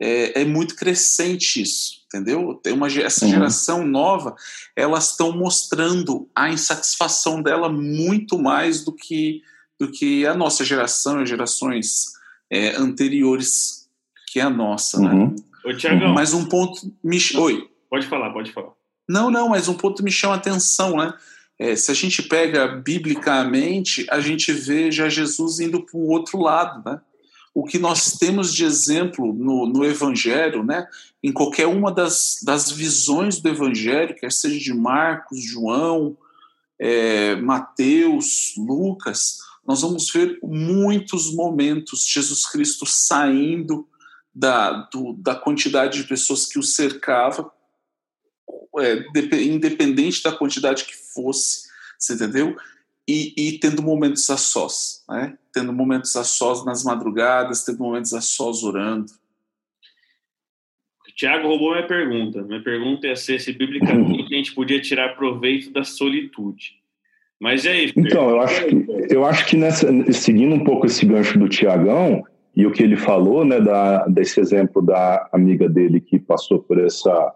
É, 0.00 0.42
é 0.42 0.44
muito 0.44 0.74
crescente 0.74 1.62
isso, 1.62 2.02
entendeu? 2.06 2.54
Tem 2.54 2.72
uma, 2.72 2.88
essa 2.88 3.28
geração 3.28 3.86
nova, 3.86 4.34
elas 4.74 5.12
estão 5.12 5.30
mostrando 5.30 6.28
a 6.34 6.50
insatisfação 6.50 7.40
dela 7.40 7.68
muito 7.68 8.36
mais 8.36 8.84
do 8.84 8.92
que, 8.92 9.42
do 9.78 9.92
que 9.92 10.26
a 10.26 10.34
nossa 10.34 10.64
geração 10.64 11.22
e 11.22 11.26
gerações 11.26 12.14
é, 12.52 12.76
anteriores 12.76 13.88
que 14.30 14.38
a 14.38 14.50
nossa, 14.50 15.00
né? 15.00 15.08
uhum. 15.08 15.26
né? 15.28 15.36
Ô, 15.64 15.74
Tiagão. 15.74 16.12
Mas 16.12 16.34
um 16.34 16.44
ponto. 16.44 16.92
Me... 17.02 17.18
Oi. 17.36 17.66
Pode 17.88 18.06
falar, 18.06 18.30
pode 18.30 18.52
falar. 18.52 18.72
Não, 19.08 19.30
não, 19.30 19.48
mas 19.48 19.68
um 19.68 19.74
ponto 19.74 20.02
me 20.02 20.10
chama 20.10 20.34
a 20.34 20.36
atenção, 20.36 20.96
né? 20.98 21.14
É, 21.58 21.74
se 21.74 21.90
a 21.90 21.94
gente 21.94 22.22
pega 22.22 22.66
biblicamente, 22.66 24.06
a 24.10 24.20
gente 24.20 24.52
vê 24.52 24.90
já 24.90 25.08
Jesus 25.08 25.60
indo 25.60 25.82
para 25.82 25.96
o 25.96 26.08
outro 26.08 26.38
lado, 26.38 26.82
né? 26.84 27.00
O 27.54 27.64
que 27.64 27.78
nós 27.78 28.18
temos 28.18 28.52
de 28.52 28.64
exemplo 28.64 29.32
no, 29.32 29.66
no 29.66 29.84
Evangelho, 29.84 30.62
né? 30.62 30.86
Em 31.22 31.32
qualquer 31.32 31.66
uma 31.66 31.92
das, 31.92 32.38
das 32.42 32.70
visões 32.70 33.40
do 33.40 33.48
Evangelho, 33.48 34.14
quer 34.14 34.32
seja 34.32 34.58
de 34.58 34.74
Marcos, 34.74 35.42
João, 35.42 36.16
é, 36.78 37.36
Mateus, 37.36 38.54
Lucas, 38.56 39.38
nós 39.66 39.82
vamos 39.82 40.10
ver 40.10 40.38
muitos 40.42 41.34
momentos 41.34 42.06
Jesus 42.06 42.46
Cristo 42.46 42.84
saindo 42.86 43.88
da, 44.34 44.88
do, 44.92 45.12
da 45.14 45.34
quantidade 45.34 46.02
de 46.02 46.08
pessoas 46.08 46.46
que 46.46 46.58
o 46.58 46.62
cercava 46.62 47.52
é, 48.78 49.04
independente 49.42 50.22
da 50.22 50.32
quantidade 50.32 50.84
que 50.84 50.94
fosse, 50.94 51.68
você 51.98 52.14
entendeu? 52.14 52.56
E, 53.06 53.34
e, 53.36 53.58
tendo 53.58 53.82
momentos 53.82 54.28
a 54.30 54.36
sós, 54.36 55.04
né? 55.08 55.36
Tendo 55.52 55.72
momentos 55.72 56.14
a 56.16 56.24
sós 56.24 56.64
nas 56.64 56.84
madrugadas, 56.84 57.64
tendo 57.64 57.78
momentos 57.78 58.14
a 58.14 58.20
sós 58.20 58.62
orando. 58.62 59.12
Tiago 61.14 61.48
roubou 61.48 61.72
minha 61.72 61.86
pergunta. 61.86 62.42
Minha 62.42 62.62
pergunta 62.62 63.06
é 63.06 63.14
se, 63.14 63.38
se 63.38 63.52
biblicamente 63.52 64.32
a 64.32 64.36
gente 64.36 64.54
podia 64.54 64.80
tirar 64.80 65.14
proveito 65.16 65.70
da 65.70 65.84
solitude. 65.84 66.81
Mas 67.42 67.66
é 67.66 67.74
isso. 67.74 67.94
Então, 67.96 68.30
eu 68.30 68.40
acho 68.40 68.66
que, 68.66 68.86
eu 69.10 69.24
acho 69.24 69.46
que 69.46 69.56
nessa, 69.56 70.12
seguindo 70.12 70.54
um 70.54 70.62
pouco 70.62 70.86
esse 70.86 71.04
gancho 71.04 71.36
do 71.36 71.48
Tiagão 71.48 72.22
e 72.54 72.64
o 72.64 72.70
que 72.70 72.84
ele 72.84 72.96
falou, 72.96 73.44
né, 73.44 73.60
da, 73.60 74.06
desse 74.06 74.38
exemplo 74.38 74.80
da 74.80 75.28
amiga 75.32 75.68
dele 75.68 76.00
que 76.00 76.20
passou 76.20 76.60
por 76.60 76.78
essa 76.78 77.34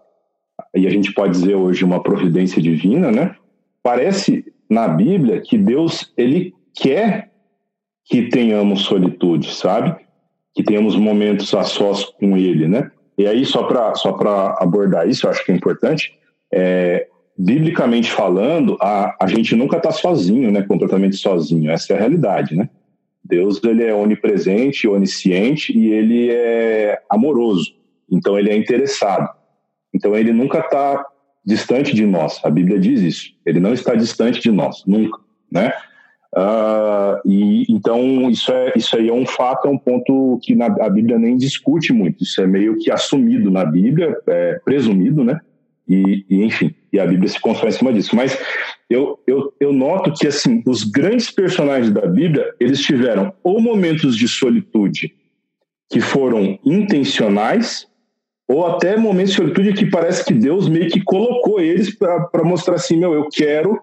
e 0.73 0.87
a 0.87 0.89
gente 0.89 1.13
pode 1.13 1.33
dizer 1.33 1.55
hoje 1.55 1.83
uma 1.83 2.01
providência 2.01 2.61
divina, 2.61 3.11
né? 3.11 3.35
Parece 3.83 4.45
na 4.69 4.87
Bíblia 4.87 5.41
que 5.41 5.57
Deus 5.57 6.13
ele 6.15 6.53
quer 6.73 7.29
que 8.05 8.29
tenhamos 8.29 8.83
solitude, 8.83 9.53
sabe? 9.53 9.93
Que 10.55 10.63
tenhamos 10.63 10.95
momentos 10.95 11.53
a 11.53 11.63
sós 11.63 12.05
com 12.05 12.37
Ele, 12.37 12.65
né? 12.65 12.89
E 13.17 13.27
aí 13.27 13.45
só 13.45 13.63
para 13.63 13.93
só 13.95 14.17
abordar 14.57 15.05
isso, 15.07 15.25
eu 15.25 15.31
acho 15.31 15.43
que 15.43 15.51
é 15.51 15.55
importante. 15.55 16.17
É, 16.51 17.07
biblicamente 17.37 18.11
falando, 18.11 18.77
a, 18.81 19.15
a 19.21 19.27
gente 19.27 19.55
nunca 19.55 19.77
está 19.77 19.91
sozinho, 19.91 20.51
né? 20.51 20.63
Completamente 20.63 21.17
sozinho. 21.17 21.69
Essa 21.69 21.93
é 21.93 21.95
a 21.95 21.99
realidade, 21.99 22.55
né? 22.55 22.69
Deus 23.23 23.61
ele 23.63 23.83
é 23.83 23.93
onipresente, 23.93 24.87
onisciente 24.87 25.77
e 25.77 25.91
ele 25.91 26.31
é 26.31 26.99
amoroso. 27.09 27.75
Então 28.09 28.39
ele 28.39 28.49
é 28.49 28.55
interessado. 28.55 29.29
Então 29.93 30.15
ele 30.15 30.31
nunca 30.31 30.59
está 30.59 31.05
distante 31.45 31.93
de 31.93 32.05
nós. 32.05 32.39
A 32.43 32.49
Bíblia 32.49 32.79
diz 32.79 33.01
isso. 33.01 33.29
Ele 33.45 33.59
não 33.59 33.73
está 33.73 33.93
distante 33.93 34.41
de 34.41 34.51
nós, 34.51 34.83
nunca, 34.87 35.19
né? 35.51 35.73
Uh, 36.35 37.19
e 37.25 37.65
então 37.69 38.29
isso 38.29 38.51
é 38.51 38.73
isso 38.75 38.95
aí 38.97 39.07
é 39.07 39.13
um 39.13 39.25
fato, 39.25 39.67
é 39.67 39.71
um 39.71 39.77
ponto 39.77 40.37
que 40.43 40.53
na, 40.55 40.65
a 40.65 40.89
Bíblia 40.89 41.17
nem 41.17 41.37
discute 41.37 41.93
muito. 41.93 42.23
Isso 42.23 42.41
é 42.41 42.47
meio 42.47 42.77
que 42.77 42.91
assumido 42.91 43.49
na 43.49 43.65
Bíblia, 43.65 44.15
é, 44.27 44.59
presumido, 44.63 45.23
né? 45.23 45.39
E, 45.87 46.25
e, 46.29 46.43
enfim, 46.43 46.73
e 46.91 46.99
a 46.99 47.05
Bíblia 47.05 47.29
se 47.29 47.39
constrói 47.39 47.69
em 47.69 47.73
cima 47.73 47.93
disso. 47.93 48.15
Mas 48.15 48.37
eu, 48.89 49.19
eu, 49.27 49.53
eu 49.59 49.73
noto 49.73 50.13
que 50.13 50.27
assim 50.27 50.63
os 50.65 50.83
grandes 50.83 51.31
personagens 51.31 51.91
da 51.91 52.05
Bíblia 52.05 52.53
eles 52.59 52.81
tiveram 52.81 53.33
ou 53.43 53.61
momentos 53.61 54.15
de 54.15 54.27
solitude 54.27 55.13
que 55.89 56.01
foram 56.01 56.59
intencionais 56.65 57.87
ou 58.47 58.65
até 58.65 58.95
momentos 58.95 59.31
de 59.31 59.37
solitude 59.37 59.73
que 59.73 59.85
parece 59.85 60.23
que 60.23 60.33
Deus 60.33 60.69
meio 60.69 60.89
que 60.89 61.03
colocou 61.03 61.59
eles 61.59 61.93
para 61.93 62.43
mostrar 62.43 62.75
assim, 62.75 62.97
meu, 62.97 63.13
eu 63.13 63.27
quero 63.29 63.79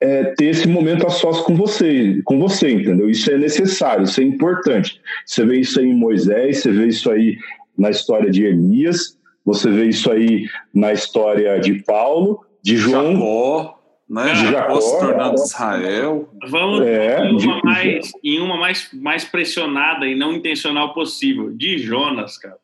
é, 0.00 0.34
ter 0.34 0.46
esse 0.46 0.68
momento 0.68 1.06
a 1.06 1.10
sós 1.10 1.40
com 1.40 1.54
você, 1.54 2.20
com 2.24 2.38
você, 2.38 2.70
entendeu? 2.70 3.08
Isso 3.08 3.30
é 3.30 3.38
necessário, 3.38 4.04
isso 4.04 4.20
é 4.20 4.24
importante. 4.24 5.00
Você 5.24 5.44
vê 5.46 5.60
isso 5.60 5.78
aí 5.78 5.86
em 5.86 5.94
Moisés, 5.94 6.58
você 6.58 6.72
vê 6.72 6.88
isso 6.88 7.10
aí 7.10 7.38
na 7.78 7.90
história 7.90 8.30
de 8.30 8.44
Elias, 8.44 9.16
você 9.44 9.70
vê 9.70 9.86
isso 9.88 10.10
aí 10.10 10.46
na 10.72 10.92
história 10.92 11.58
de 11.60 11.82
Paulo, 11.82 12.44
de 12.62 12.76
João. 12.76 13.12
Jacó, 13.12 13.80
né? 14.08 14.32
De 14.32 14.50
Jacó, 14.50 14.80
se 14.80 14.98
tornando 14.98 15.34
Israel. 15.34 16.28
Vamos 16.48 16.86
é, 16.86 17.26
em 17.26 17.32
uma, 17.32 17.38
de, 17.38 17.64
mais, 17.64 18.12
em 18.22 18.40
uma 18.40 18.56
mais, 18.56 18.90
mais 18.92 19.24
pressionada 19.24 20.06
e 20.06 20.14
não 20.14 20.32
intencional 20.32 20.94
possível, 20.94 21.50
de 21.50 21.78
Jonas, 21.78 22.38
cara. 22.38 22.56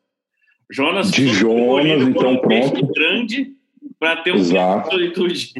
Jonas 0.71 1.11
de 1.11 1.27
Jonas, 1.27 2.01
então 2.01 2.33
um 2.33 2.37
pronto. 2.37 2.87
grande 2.93 3.51
para 3.99 4.17
ter 4.17 4.31
um 4.31 4.37
Exato. 4.37 4.89
de 4.89 4.95
solitude. 4.95 5.53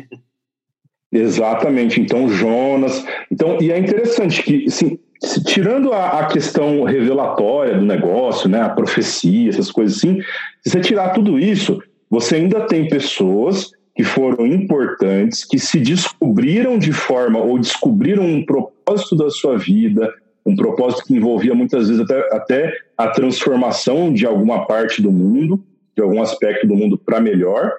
Exatamente. 1.12 2.00
Então 2.00 2.30
Jonas. 2.30 3.06
Então 3.30 3.58
e 3.62 3.72
é 3.72 3.78
interessante 3.78 4.42
que 4.42 4.66
assim, 4.66 4.98
tirando 5.46 5.94
a, 5.94 6.20
a, 6.20 6.26
questão 6.26 6.84
revelatória 6.84 7.78
do 7.78 7.86
negócio, 7.86 8.50
né, 8.50 8.62
a 8.62 8.70
profecia, 8.70 9.50
essas 9.50 9.72
coisas 9.72 9.98
assim, 9.98 10.20
se 10.64 10.72
você 10.72 10.80
tirar 10.80 11.10
tudo 11.10 11.38
isso, 11.38 11.82
você 12.10 12.38
ainda 12.38 12.62
tem 12.62 12.88
pessoas 12.88 13.72
que 13.96 14.04
foram 14.04 14.48
importantes, 14.48 15.46
que 15.46 15.60
se 15.60 15.80
descobriram 15.80 16.80
de 16.80 16.92
forma 16.92 17.40
ou 17.40 17.60
descobriram 17.60 18.24
um 18.24 18.44
propósito 18.44 19.16
da 19.16 19.30
sua 19.30 19.58
vida, 19.58 20.12
um 20.46 20.56
propósito 20.56 21.04
que 21.06 21.16
envolvia 21.16 21.54
muitas 21.54 21.88
vezes 21.88 22.02
até, 22.04 22.36
até 22.36 22.78
a 22.98 23.08
transformação 23.10 24.12
de 24.12 24.26
alguma 24.26 24.66
parte 24.66 25.02
do 25.02 25.12
mundo, 25.12 25.64
de 25.96 26.02
algum 26.02 26.22
aspecto 26.22 26.66
do 26.66 26.76
mundo 26.76 26.98
para 26.98 27.20
melhor, 27.20 27.74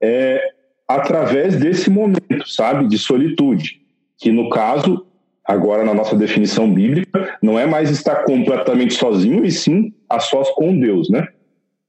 é, 0.00 0.40
através 0.86 1.56
desse 1.56 1.90
momento, 1.90 2.46
sabe, 2.46 2.86
de 2.86 2.98
solitude, 2.98 3.80
que 4.18 4.30
no 4.30 4.48
caso, 4.48 5.04
agora 5.44 5.84
na 5.84 5.92
nossa 5.92 6.16
definição 6.16 6.72
bíblica, 6.72 7.36
não 7.42 7.58
é 7.58 7.66
mais 7.66 7.90
estar 7.90 8.24
completamente 8.24 8.94
sozinho, 8.94 9.44
e 9.44 9.50
sim 9.50 9.92
a 10.08 10.18
sós 10.18 10.48
com 10.50 10.78
Deus, 10.78 11.10
né? 11.10 11.28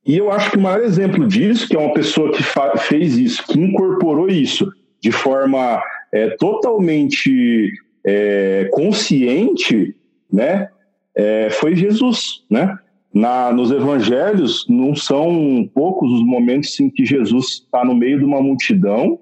E 0.05 0.17
eu 0.17 0.31
acho 0.31 0.51
que 0.51 0.57
o 0.57 0.61
maior 0.61 0.83
exemplo 0.83 1.27
disso, 1.27 1.67
que 1.67 1.75
é 1.75 1.79
uma 1.79 1.93
pessoa 1.93 2.31
que 2.31 2.43
fez 2.79 3.17
isso, 3.17 3.43
que 3.47 3.59
incorporou 3.59 4.27
isso 4.27 4.69
de 5.01 5.11
forma 5.11 5.81
é, 6.11 6.29
totalmente 6.37 7.71
é, 8.05 8.69
consciente, 8.71 9.95
né, 10.31 10.69
é, 11.15 11.49
foi 11.49 11.75
Jesus, 11.75 12.43
né? 12.49 12.77
Na, 13.13 13.51
nos 13.53 13.71
evangelhos, 13.71 14.65
não 14.67 14.93
são 14.93 15.69
poucos 15.73 16.11
os 16.11 16.25
momentos 16.25 16.77
em 16.81 16.89
que 16.89 17.05
Jesus 17.05 17.63
está 17.63 17.85
no 17.85 17.95
meio 17.95 18.19
de 18.19 18.25
uma 18.25 18.41
multidão, 18.41 19.17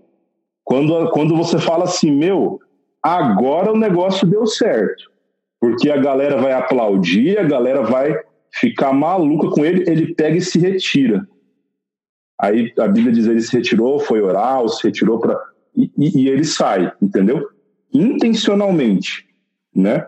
quando, 0.64 1.12
quando 1.12 1.36
você 1.36 1.60
fala 1.60 1.84
assim, 1.84 2.10
meu, 2.10 2.60
agora 3.04 3.72
o 3.72 3.78
negócio 3.78 4.26
deu 4.26 4.48
certo, 4.48 5.12
porque 5.60 5.90
a 5.90 5.98
galera 5.98 6.38
vai 6.38 6.54
aplaudir, 6.54 7.38
a 7.38 7.44
galera 7.44 7.84
vai 7.84 8.18
ficar 8.54 8.94
maluca 8.94 9.50
com 9.50 9.66
ele, 9.66 9.84
ele 9.90 10.16
pega 10.16 10.38
e 10.38 10.42
se 10.42 10.58
retira. 10.58 11.28
Aí 12.40 12.74
a 12.80 12.88
Bíblia 12.88 13.14
diz 13.14 13.28
ele 13.28 13.42
se 13.42 13.56
retirou, 13.56 14.00
foi 14.00 14.22
orar, 14.22 14.68
se 14.70 14.84
retirou 14.86 15.20
para 15.20 15.40
e, 15.76 15.90
e, 15.98 16.30
ele 16.30 16.44
sai, 16.44 16.92
entendeu? 17.02 17.48
Intencionalmente, 17.92 19.26
né? 19.76 20.06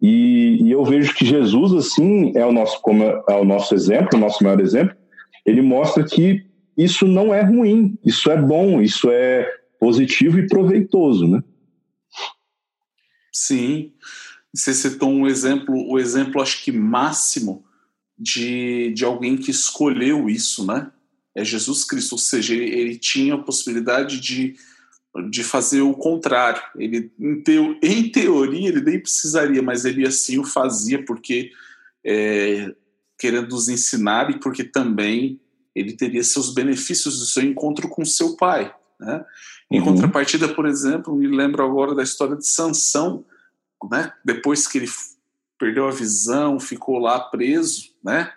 E, 0.00 0.62
e, 0.62 0.70
eu 0.70 0.84
vejo 0.84 1.12
que 1.14 1.26
Jesus 1.26 1.72
assim 1.72 2.32
é 2.36 2.46
o 2.46 2.52
nosso 2.52 2.80
como 2.82 3.02
é 3.02 3.34
o 3.34 3.44
nosso 3.44 3.74
exemplo, 3.74 4.16
o 4.16 4.20
nosso 4.20 4.44
maior 4.44 4.60
exemplo. 4.60 4.94
Ele 5.44 5.60
mostra 5.60 6.04
que 6.04 6.44
isso 6.76 7.06
não 7.06 7.34
é 7.34 7.42
ruim, 7.42 7.98
isso 8.04 8.30
é 8.30 8.40
bom, 8.40 8.80
isso 8.80 9.10
é 9.10 9.50
positivo 9.80 10.38
e 10.38 10.46
proveitoso, 10.46 11.26
né? 11.26 11.42
Sim. 13.38 13.92
Você 14.52 14.74
citou 14.74 15.10
um 15.10 15.26
exemplo, 15.26 15.74
o 15.88 15.98
exemplo 15.98 16.42
acho 16.42 16.64
que 16.64 16.72
máximo 16.72 17.64
de, 18.18 18.92
de 18.92 19.04
alguém 19.04 19.36
que 19.36 19.50
escolheu 19.50 20.28
isso, 20.28 20.66
né? 20.66 20.90
É 21.34 21.44
Jesus 21.44 21.84
Cristo, 21.84 22.12
ou 22.12 22.18
seja, 22.18 22.52
ele, 22.52 22.64
ele 22.64 22.98
tinha 22.98 23.34
a 23.34 23.42
possibilidade 23.42 24.18
de, 24.20 24.56
de 25.30 25.44
fazer 25.44 25.82
o 25.82 25.94
contrário. 25.94 26.60
Ele, 26.76 27.12
em, 27.20 27.78
em 27.80 28.10
teoria, 28.10 28.68
ele 28.68 28.80
nem 28.80 28.98
precisaria, 28.98 29.62
mas 29.62 29.84
ele 29.84 30.04
assim 30.04 30.38
o 30.38 30.44
fazia 30.44 31.04
porque 31.04 31.52
é, 32.04 32.74
querendo 33.16 33.50
nos 33.50 33.68
ensinar 33.68 34.30
e 34.30 34.40
porque 34.40 34.64
também 34.64 35.40
ele 35.74 35.92
teria 35.92 36.24
seus 36.24 36.52
benefícios 36.52 37.20
do 37.20 37.26
seu 37.26 37.44
encontro 37.44 37.88
com 37.88 38.04
seu 38.04 38.34
pai. 38.36 38.74
Né? 38.98 39.24
Em 39.70 39.80
uhum. 39.80 39.86
contrapartida, 39.86 40.48
por 40.48 40.66
exemplo, 40.66 41.14
me 41.14 41.26
lembro 41.26 41.62
agora 41.62 41.94
da 41.94 42.02
história 42.02 42.36
de 42.36 42.46
Sansão, 42.46 43.24
né? 43.90 44.12
depois 44.24 44.66
que 44.66 44.78
ele 44.78 44.88
perdeu 45.58 45.86
a 45.86 45.92
visão, 45.92 46.58
ficou 46.58 46.98
lá 46.98 47.20
preso, 47.20 47.90
né? 48.02 48.30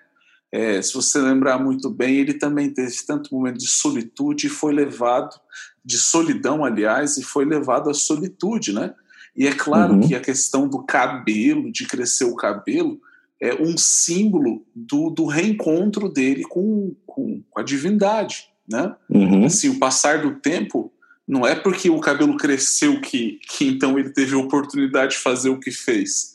É, 0.51 0.81
se 0.81 0.93
você 0.93 1.17
lembrar 1.19 1.57
muito 1.57 1.89
bem, 1.89 2.15
ele 2.15 2.33
também 2.33 2.69
teve 2.69 2.93
tanto 3.07 3.33
momento 3.33 3.57
de 3.57 3.67
solitude 3.67 4.47
e 4.47 4.49
foi 4.49 4.73
levado, 4.73 5.39
de 5.83 5.97
solidão, 5.97 6.65
aliás, 6.65 7.17
e 7.17 7.23
foi 7.23 7.45
levado 7.45 7.89
à 7.89 7.93
solitude, 7.93 8.73
né? 8.73 8.93
E 9.35 9.47
é 9.47 9.53
claro 9.53 9.93
uhum. 9.93 10.01
que 10.01 10.13
a 10.13 10.19
questão 10.19 10.67
do 10.67 10.83
cabelo, 10.83 11.71
de 11.71 11.87
crescer 11.87 12.25
o 12.25 12.35
cabelo, 12.35 12.99
é 13.39 13.55
um 13.55 13.77
símbolo 13.77 14.65
do, 14.75 15.09
do 15.09 15.25
reencontro 15.25 16.09
dele 16.09 16.43
com, 16.43 16.93
com, 17.05 17.41
com 17.49 17.59
a 17.59 17.63
divindade, 17.63 18.49
né? 18.67 18.93
Uhum. 19.09 19.45
Assim, 19.45 19.69
o 19.69 19.79
passar 19.79 20.21
do 20.21 20.35
tempo 20.35 20.91
não 21.31 21.47
é 21.47 21.55
porque 21.55 21.89
o 21.89 21.99
cabelo 21.99 22.37
cresceu 22.37 23.01
que, 23.01 23.39
que 23.47 23.67
então 23.67 23.97
ele 23.97 24.11
teve 24.11 24.35
a 24.35 24.37
oportunidade 24.37 25.13
de 25.13 25.17
fazer 25.17 25.49
o 25.49 25.59
que 25.59 25.71
fez 25.71 26.31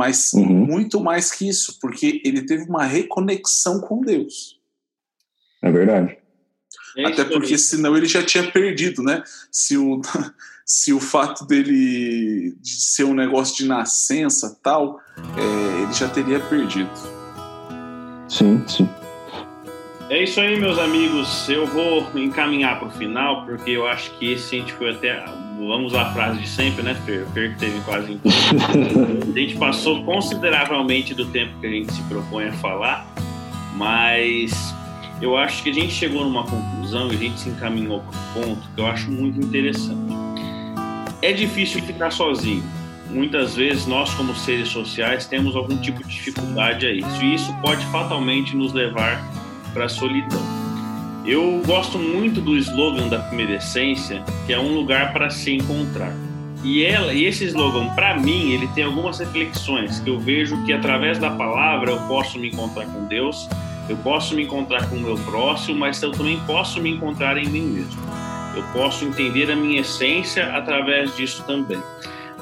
mas 0.00 0.32
uhum. 0.32 0.46
muito 0.46 0.98
mais 0.98 1.30
que 1.30 1.46
isso, 1.46 1.78
porque 1.78 2.22
ele 2.24 2.40
teve 2.40 2.64
uma 2.64 2.84
reconexão 2.84 3.80
com 3.80 4.00
Deus. 4.00 4.58
É 5.62 5.70
verdade. 5.70 6.16
É 6.96 7.06
Até 7.06 7.22
porque 7.24 7.58
senão 7.58 7.94
ele 7.94 8.06
já 8.06 8.22
tinha 8.22 8.50
perdido, 8.50 9.02
né? 9.02 9.22
Se 9.52 9.76
o, 9.76 10.00
se 10.64 10.94
o 10.94 11.00
fato 11.00 11.44
dele 11.44 12.56
de 12.60 12.80
ser 12.80 13.04
um 13.04 13.14
negócio 13.14 13.56
de 13.56 13.66
nascença 13.66 14.58
tal, 14.62 14.98
é, 15.36 15.82
ele 15.82 15.92
já 15.92 16.08
teria 16.08 16.40
perdido. 16.40 16.90
Sim, 18.26 18.64
sim. 18.66 18.88
É 20.10 20.24
isso 20.24 20.40
aí, 20.40 20.58
meus 20.58 20.76
amigos. 20.76 21.48
Eu 21.48 21.68
vou 21.68 22.10
encaminhar 22.16 22.80
para 22.80 22.88
o 22.88 22.90
final, 22.90 23.44
porque 23.44 23.70
eu 23.70 23.86
acho 23.86 24.10
que 24.18 24.32
esse 24.32 24.56
a 24.56 24.58
gente 24.58 24.72
foi 24.72 24.90
até 24.90 25.24
vamos 25.56 25.92
usar 25.92 26.02
a 26.02 26.12
frase 26.12 26.40
de 26.40 26.48
sempre, 26.48 26.82
né, 26.82 26.96
Fer? 27.06 27.24
Fer 27.32 27.52
que 27.52 27.60
teve 27.60 27.80
quase 27.82 28.18
A 28.26 29.38
gente 29.38 29.56
passou 29.56 30.02
consideravelmente 30.02 31.14
do 31.14 31.26
tempo 31.26 31.52
que 31.60 31.66
a 31.68 31.70
gente 31.70 31.92
se 31.92 32.02
propõe 32.02 32.48
a 32.48 32.52
falar, 32.54 33.06
mas 33.76 34.74
eu 35.22 35.36
acho 35.36 35.62
que 35.62 35.70
a 35.70 35.74
gente 35.74 35.92
chegou 35.92 36.24
numa 36.24 36.42
conclusão 36.42 37.12
e 37.12 37.14
a 37.14 37.18
gente 37.18 37.38
se 37.38 37.48
encaminhou 37.48 38.00
para 38.00 38.18
um 38.18 38.46
ponto 38.46 38.68
que 38.74 38.80
eu 38.80 38.86
acho 38.88 39.08
muito 39.12 39.38
interessante. 39.38 40.12
É 41.22 41.32
difícil 41.32 41.82
ficar 41.82 42.10
sozinho. 42.10 42.64
Muitas 43.10 43.54
vezes 43.54 43.86
nós, 43.86 44.12
como 44.14 44.34
seres 44.34 44.70
sociais, 44.70 45.26
temos 45.26 45.54
algum 45.54 45.76
tipo 45.76 46.02
de 46.02 46.08
dificuldade 46.08 46.84
a 46.84 46.92
isso, 46.92 47.22
e 47.22 47.34
isso 47.34 47.54
pode 47.62 47.84
fatalmente 47.86 48.56
nos 48.56 48.72
levar 48.72 49.22
para 49.72 49.86
a 49.86 49.88
solidão. 49.88 50.40
Eu 51.24 51.62
gosto 51.66 51.98
muito 51.98 52.40
do 52.40 52.56
slogan 52.56 53.08
da 53.08 53.18
Primeira 53.18 53.56
Essência, 53.56 54.22
que 54.46 54.52
é 54.52 54.58
um 54.58 54.74
lugar 54.74 55.12
para 55.12 55.28
se 55.30 55.52
encontrar. 55.52 56.12
E, 56.62 56.84
ela, 56.84 57.12
e 57.12 57.24
esse 57.24 57.44
slogan, 57.46 57.88
para 57.94 58.18
mim, 58.18 58.52
ele 58.52 58.66
tem 58.68 58.84
algumas 58.84 59.18
reflexões 59.18 60.00
que 60.00 60.10
eu 60.10 60.18
vejo 60.18 60.62
que 60.64 60.72
através 60.72 61.18
da 61.18 61.30
palavra 61.30 61.92
eu 61.92 62.00
posso 62.08 62.38
me 62.38 62.48
encontrar 62.48 62.86
com 62.86 63.06
Deus, 63.06 63.48
eu 63.88 63.96
posso 63.98 64.34
me 64.34 64.44
encontrar 64.44 64.88
com 64.88 64.96
o 64.96 65.00
meu 65.00 65.16
próximo, 65.16 65.78
mas 65.78 66.02
eu 66.02 66.12
também 66.12 66.38
posso 66.46 66.80
me 66.80 66.90
encontrar 66.90 67.36
em 67.36 67.48
mim 67.48 67.62
mesmo. 67.62 68.00
Eu 68.54 68.62
posso 68.72 69.04
entender 69.04 69.50
a 69.50 69.56
minha 69.56 69.80
essência 69.80 70.54
através 70.54 71.16
disso 71.16 71.42
também. 71.46 71.80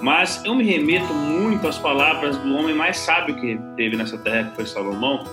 Mas 0.00 0.44
eu 0.44 0.54
me 0.54 0.64
remeto 0.64 1.12
muito 1.12 1.66
às 1.66 1.78
palavras 1.78 2.36
do 2.38 2.54
homem 2.54 2.74
mais 2.74 2.98
sábio 2.98 3.34
que 3.36 3.58
teve 3.76 3.96
nessa 3.96 4.16
terra, 4.18 4.50
que 4.50 4.56
foi 4.56 4.66
Salomão, 4.66 5.24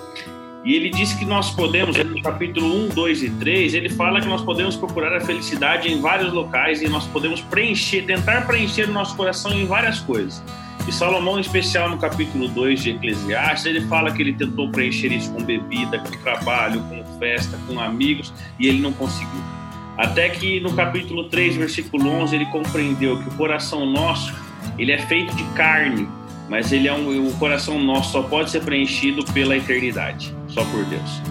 e 0.65 0.73
ele 0.73 0.89
diz 0.89 1.13
que 1.13 1.23
nós 1.23 1.51
podemos, 1.51 1.95
no 1.95 2.19
capítulo 2.23 2.87
1, 2.87 2.89
2 2.89 3.23
e 3.23 3.29
3, 3.29 3.75
ele 3.75 3.87
fala 3.87 4.19
que 4.19 4.27
nós 4.27 4.41
podemos 4.41 4.75
procurar 4.75 5.15
a 5.15 5.21
felicidade 5.21 5.87
em 5.87 6.01
vários 6.01 6.33
locais 6.33 6.81
e 6.81 6.87
nós 6.87 7.05
podemos 7.05 7.39
preencher, 7.39 8.01
tentar 8.01 8.47
preencher 8.47 8.89
o 8.89 8.91
nosso 8.91 9.15
coração 9.15 9.53
em 9.53 9.67
várias 9.67 9.99
coisas. 9.99 10.43
E 10.87 10.91
Salomão, 10.91 11.37
em 11.37 11.41
especial 11.41 11.87
no 11.87 11.99
capítulo 11.99 12.47
2 12.47 12.81
de 12.81 12.89
Eclesiastes, 12.91 13.67
ele 13.67 13.81
fala 13.81 14.11
que 14.11 14.23
ele 14.23 14.33
tentou 14.33 14.71
preencher 14.71 15.11
isso 15.11 15.31
com 15.31 15.43
bebida, 15.43 15.99
com 15.99 16.09
trabalho, 16.17 16.81
com 16.81 17.03
festa, 17.19 17.59
com 17.67 17.79
amigos, 17.79 18.33
e 18.59 18.67
ele 18.67 18.79
não 18.79 18.91
conseguiu. 18.91 19.41
Até 19.95 20.29
que 20.29 20.59
no 20.59 20.73
capítulo 20.73 21.25
3, 21.25 21.57
versículo 21.57 22.09
11, 22.09 22.35
ele 22.35 22.45
compreendeu 22.47 23.19
que 23.19 23.29
o 23.29 23.31
coração 23.33 23.85
nosso, 23.85 24.33
ele 24.79 24.91
é 24.91 24.97
feito 24.97 25.35
de 25.35 25.43
carne, 25.53 26.07
mas 26.49 26.71
ele 26.71 26.87
é 26.87 26.93
um, 26.93 27.27
o 27.27 27.33
coração 27.33 27.79
nosso 27.79 28.11
só 28.11 28.23
pode 28.23 28.51
ser 28.51 28.61
preenchido 28.61 29.23
pela 29.25 29.55
eternidade, 29.55 30.35
só 30.55 30.63
por 30.65 30.85
Deus. 30.85 31.21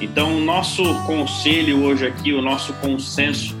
Então, 0.00 0.36
o 0.36 0.40
nosso 0.40 0.82
conselho 1.06 1.82
hoje 1.82 2.06
aqui, 2.06 2.32
o 2.34 2.42
nosso 2.42 2.74
consenso 2.74 3.56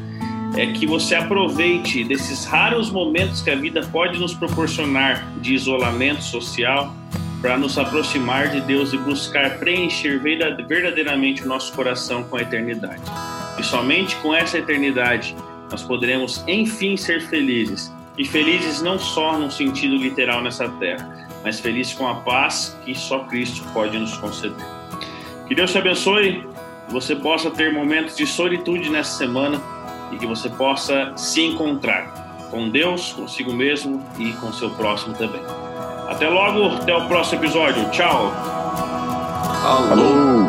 é 0.56 0.66
que 0.66 0.86
você 0.86 1.14
aproveite 1.14 2.04
desses 2.04 2.44
raros 2.44 2.90
momentos 2.90 3.40
que 3.40 3.50
a 3.50 3.56
vida 3.56 3.80
pode 3.90 4.18
nos 4.20 4.34
proporcionar 4.34 5.26
de 5.40 5.54
isolamento 5.54 6.22
social 6.22 6.94
para 7.40 7.56
nos 7.56 7.78
aproximar 7.78 8.48
de 8.48 8.60
Deus 8.60 8.92
e 8.92 8.98
buscar 8.98 9.58
preencher 9.58 10.20
verdadeiramente 10.20 11.42
o 11.42 11.48
nosso 11.48 11.72
coração 11.72 12.22
com 12.24 12.36
a 12.36 12.42
eternidade. 12.42 13.02
E 13.58 13.62
somente 13.62 14.14
com 14.16 14.34
essa 14.34 14.58
eternidade 14.58 15.34
nós 15.70 15.82
poderemos 15.82 16.44
enfim 16.46 16.96
ser 16.96 17.22
felizes. 17.22 17.92
E 18.16 18.24
felizes 18.24 18.80
não 18.80 18.98
só 18.98 19.36
no 19.36 19.50
sentido 19.50 19.96
literal 19.96 20.40
nessa 20.40 20.68
terra, 20.68 21.28
mas 21.42 21.58
felizes 21.58 21.94
com 21.94 22.06
a 22.06 22.16
paz 22.16 22.78
que 22.84 22.94
só 22.94 23.20
Cristo 23.20 23.64
pode 23.72 23.98
nos 23.98 24.16
conceder. 24.18 24.83
Que 25.46 25.54
Deus 25.54 25.72
te 25.72 25.78
abençoe, 25.78 26.46
que 26.86 26.92
você 26.92 27.14
possa 27.14 27.50
ter 27.50 27.72
momentos 27.72 28.16
de 28.16 28.26
solitude 28.26 28.90
nessa 28.90 29.16
semana 29.16 29.60
e 30.12 30.16
que 30.16 30.26
você 30.26 30.48
possa 30.48 31.12
se 31.16 31.42
encontrar 31.42 32.46
com 32.50 32.70
Deus, 32.70 33.12
consigo 33.12 33.52
mesmo 33.52 34.04
e 34.18 34.32
com 34.34 34.52
seu 34.52 34.70
próximo 34.70 35.14
também. 35.14 35.42
Até 36.08 36.28
logo, 36.28 36.76
até 36.76 36.94
o 36.94 37.08
próximo 37.08 37.42
episódio. 37.42 37.90
Tchau. 37.90 38.32
Alô. 39.64 40.43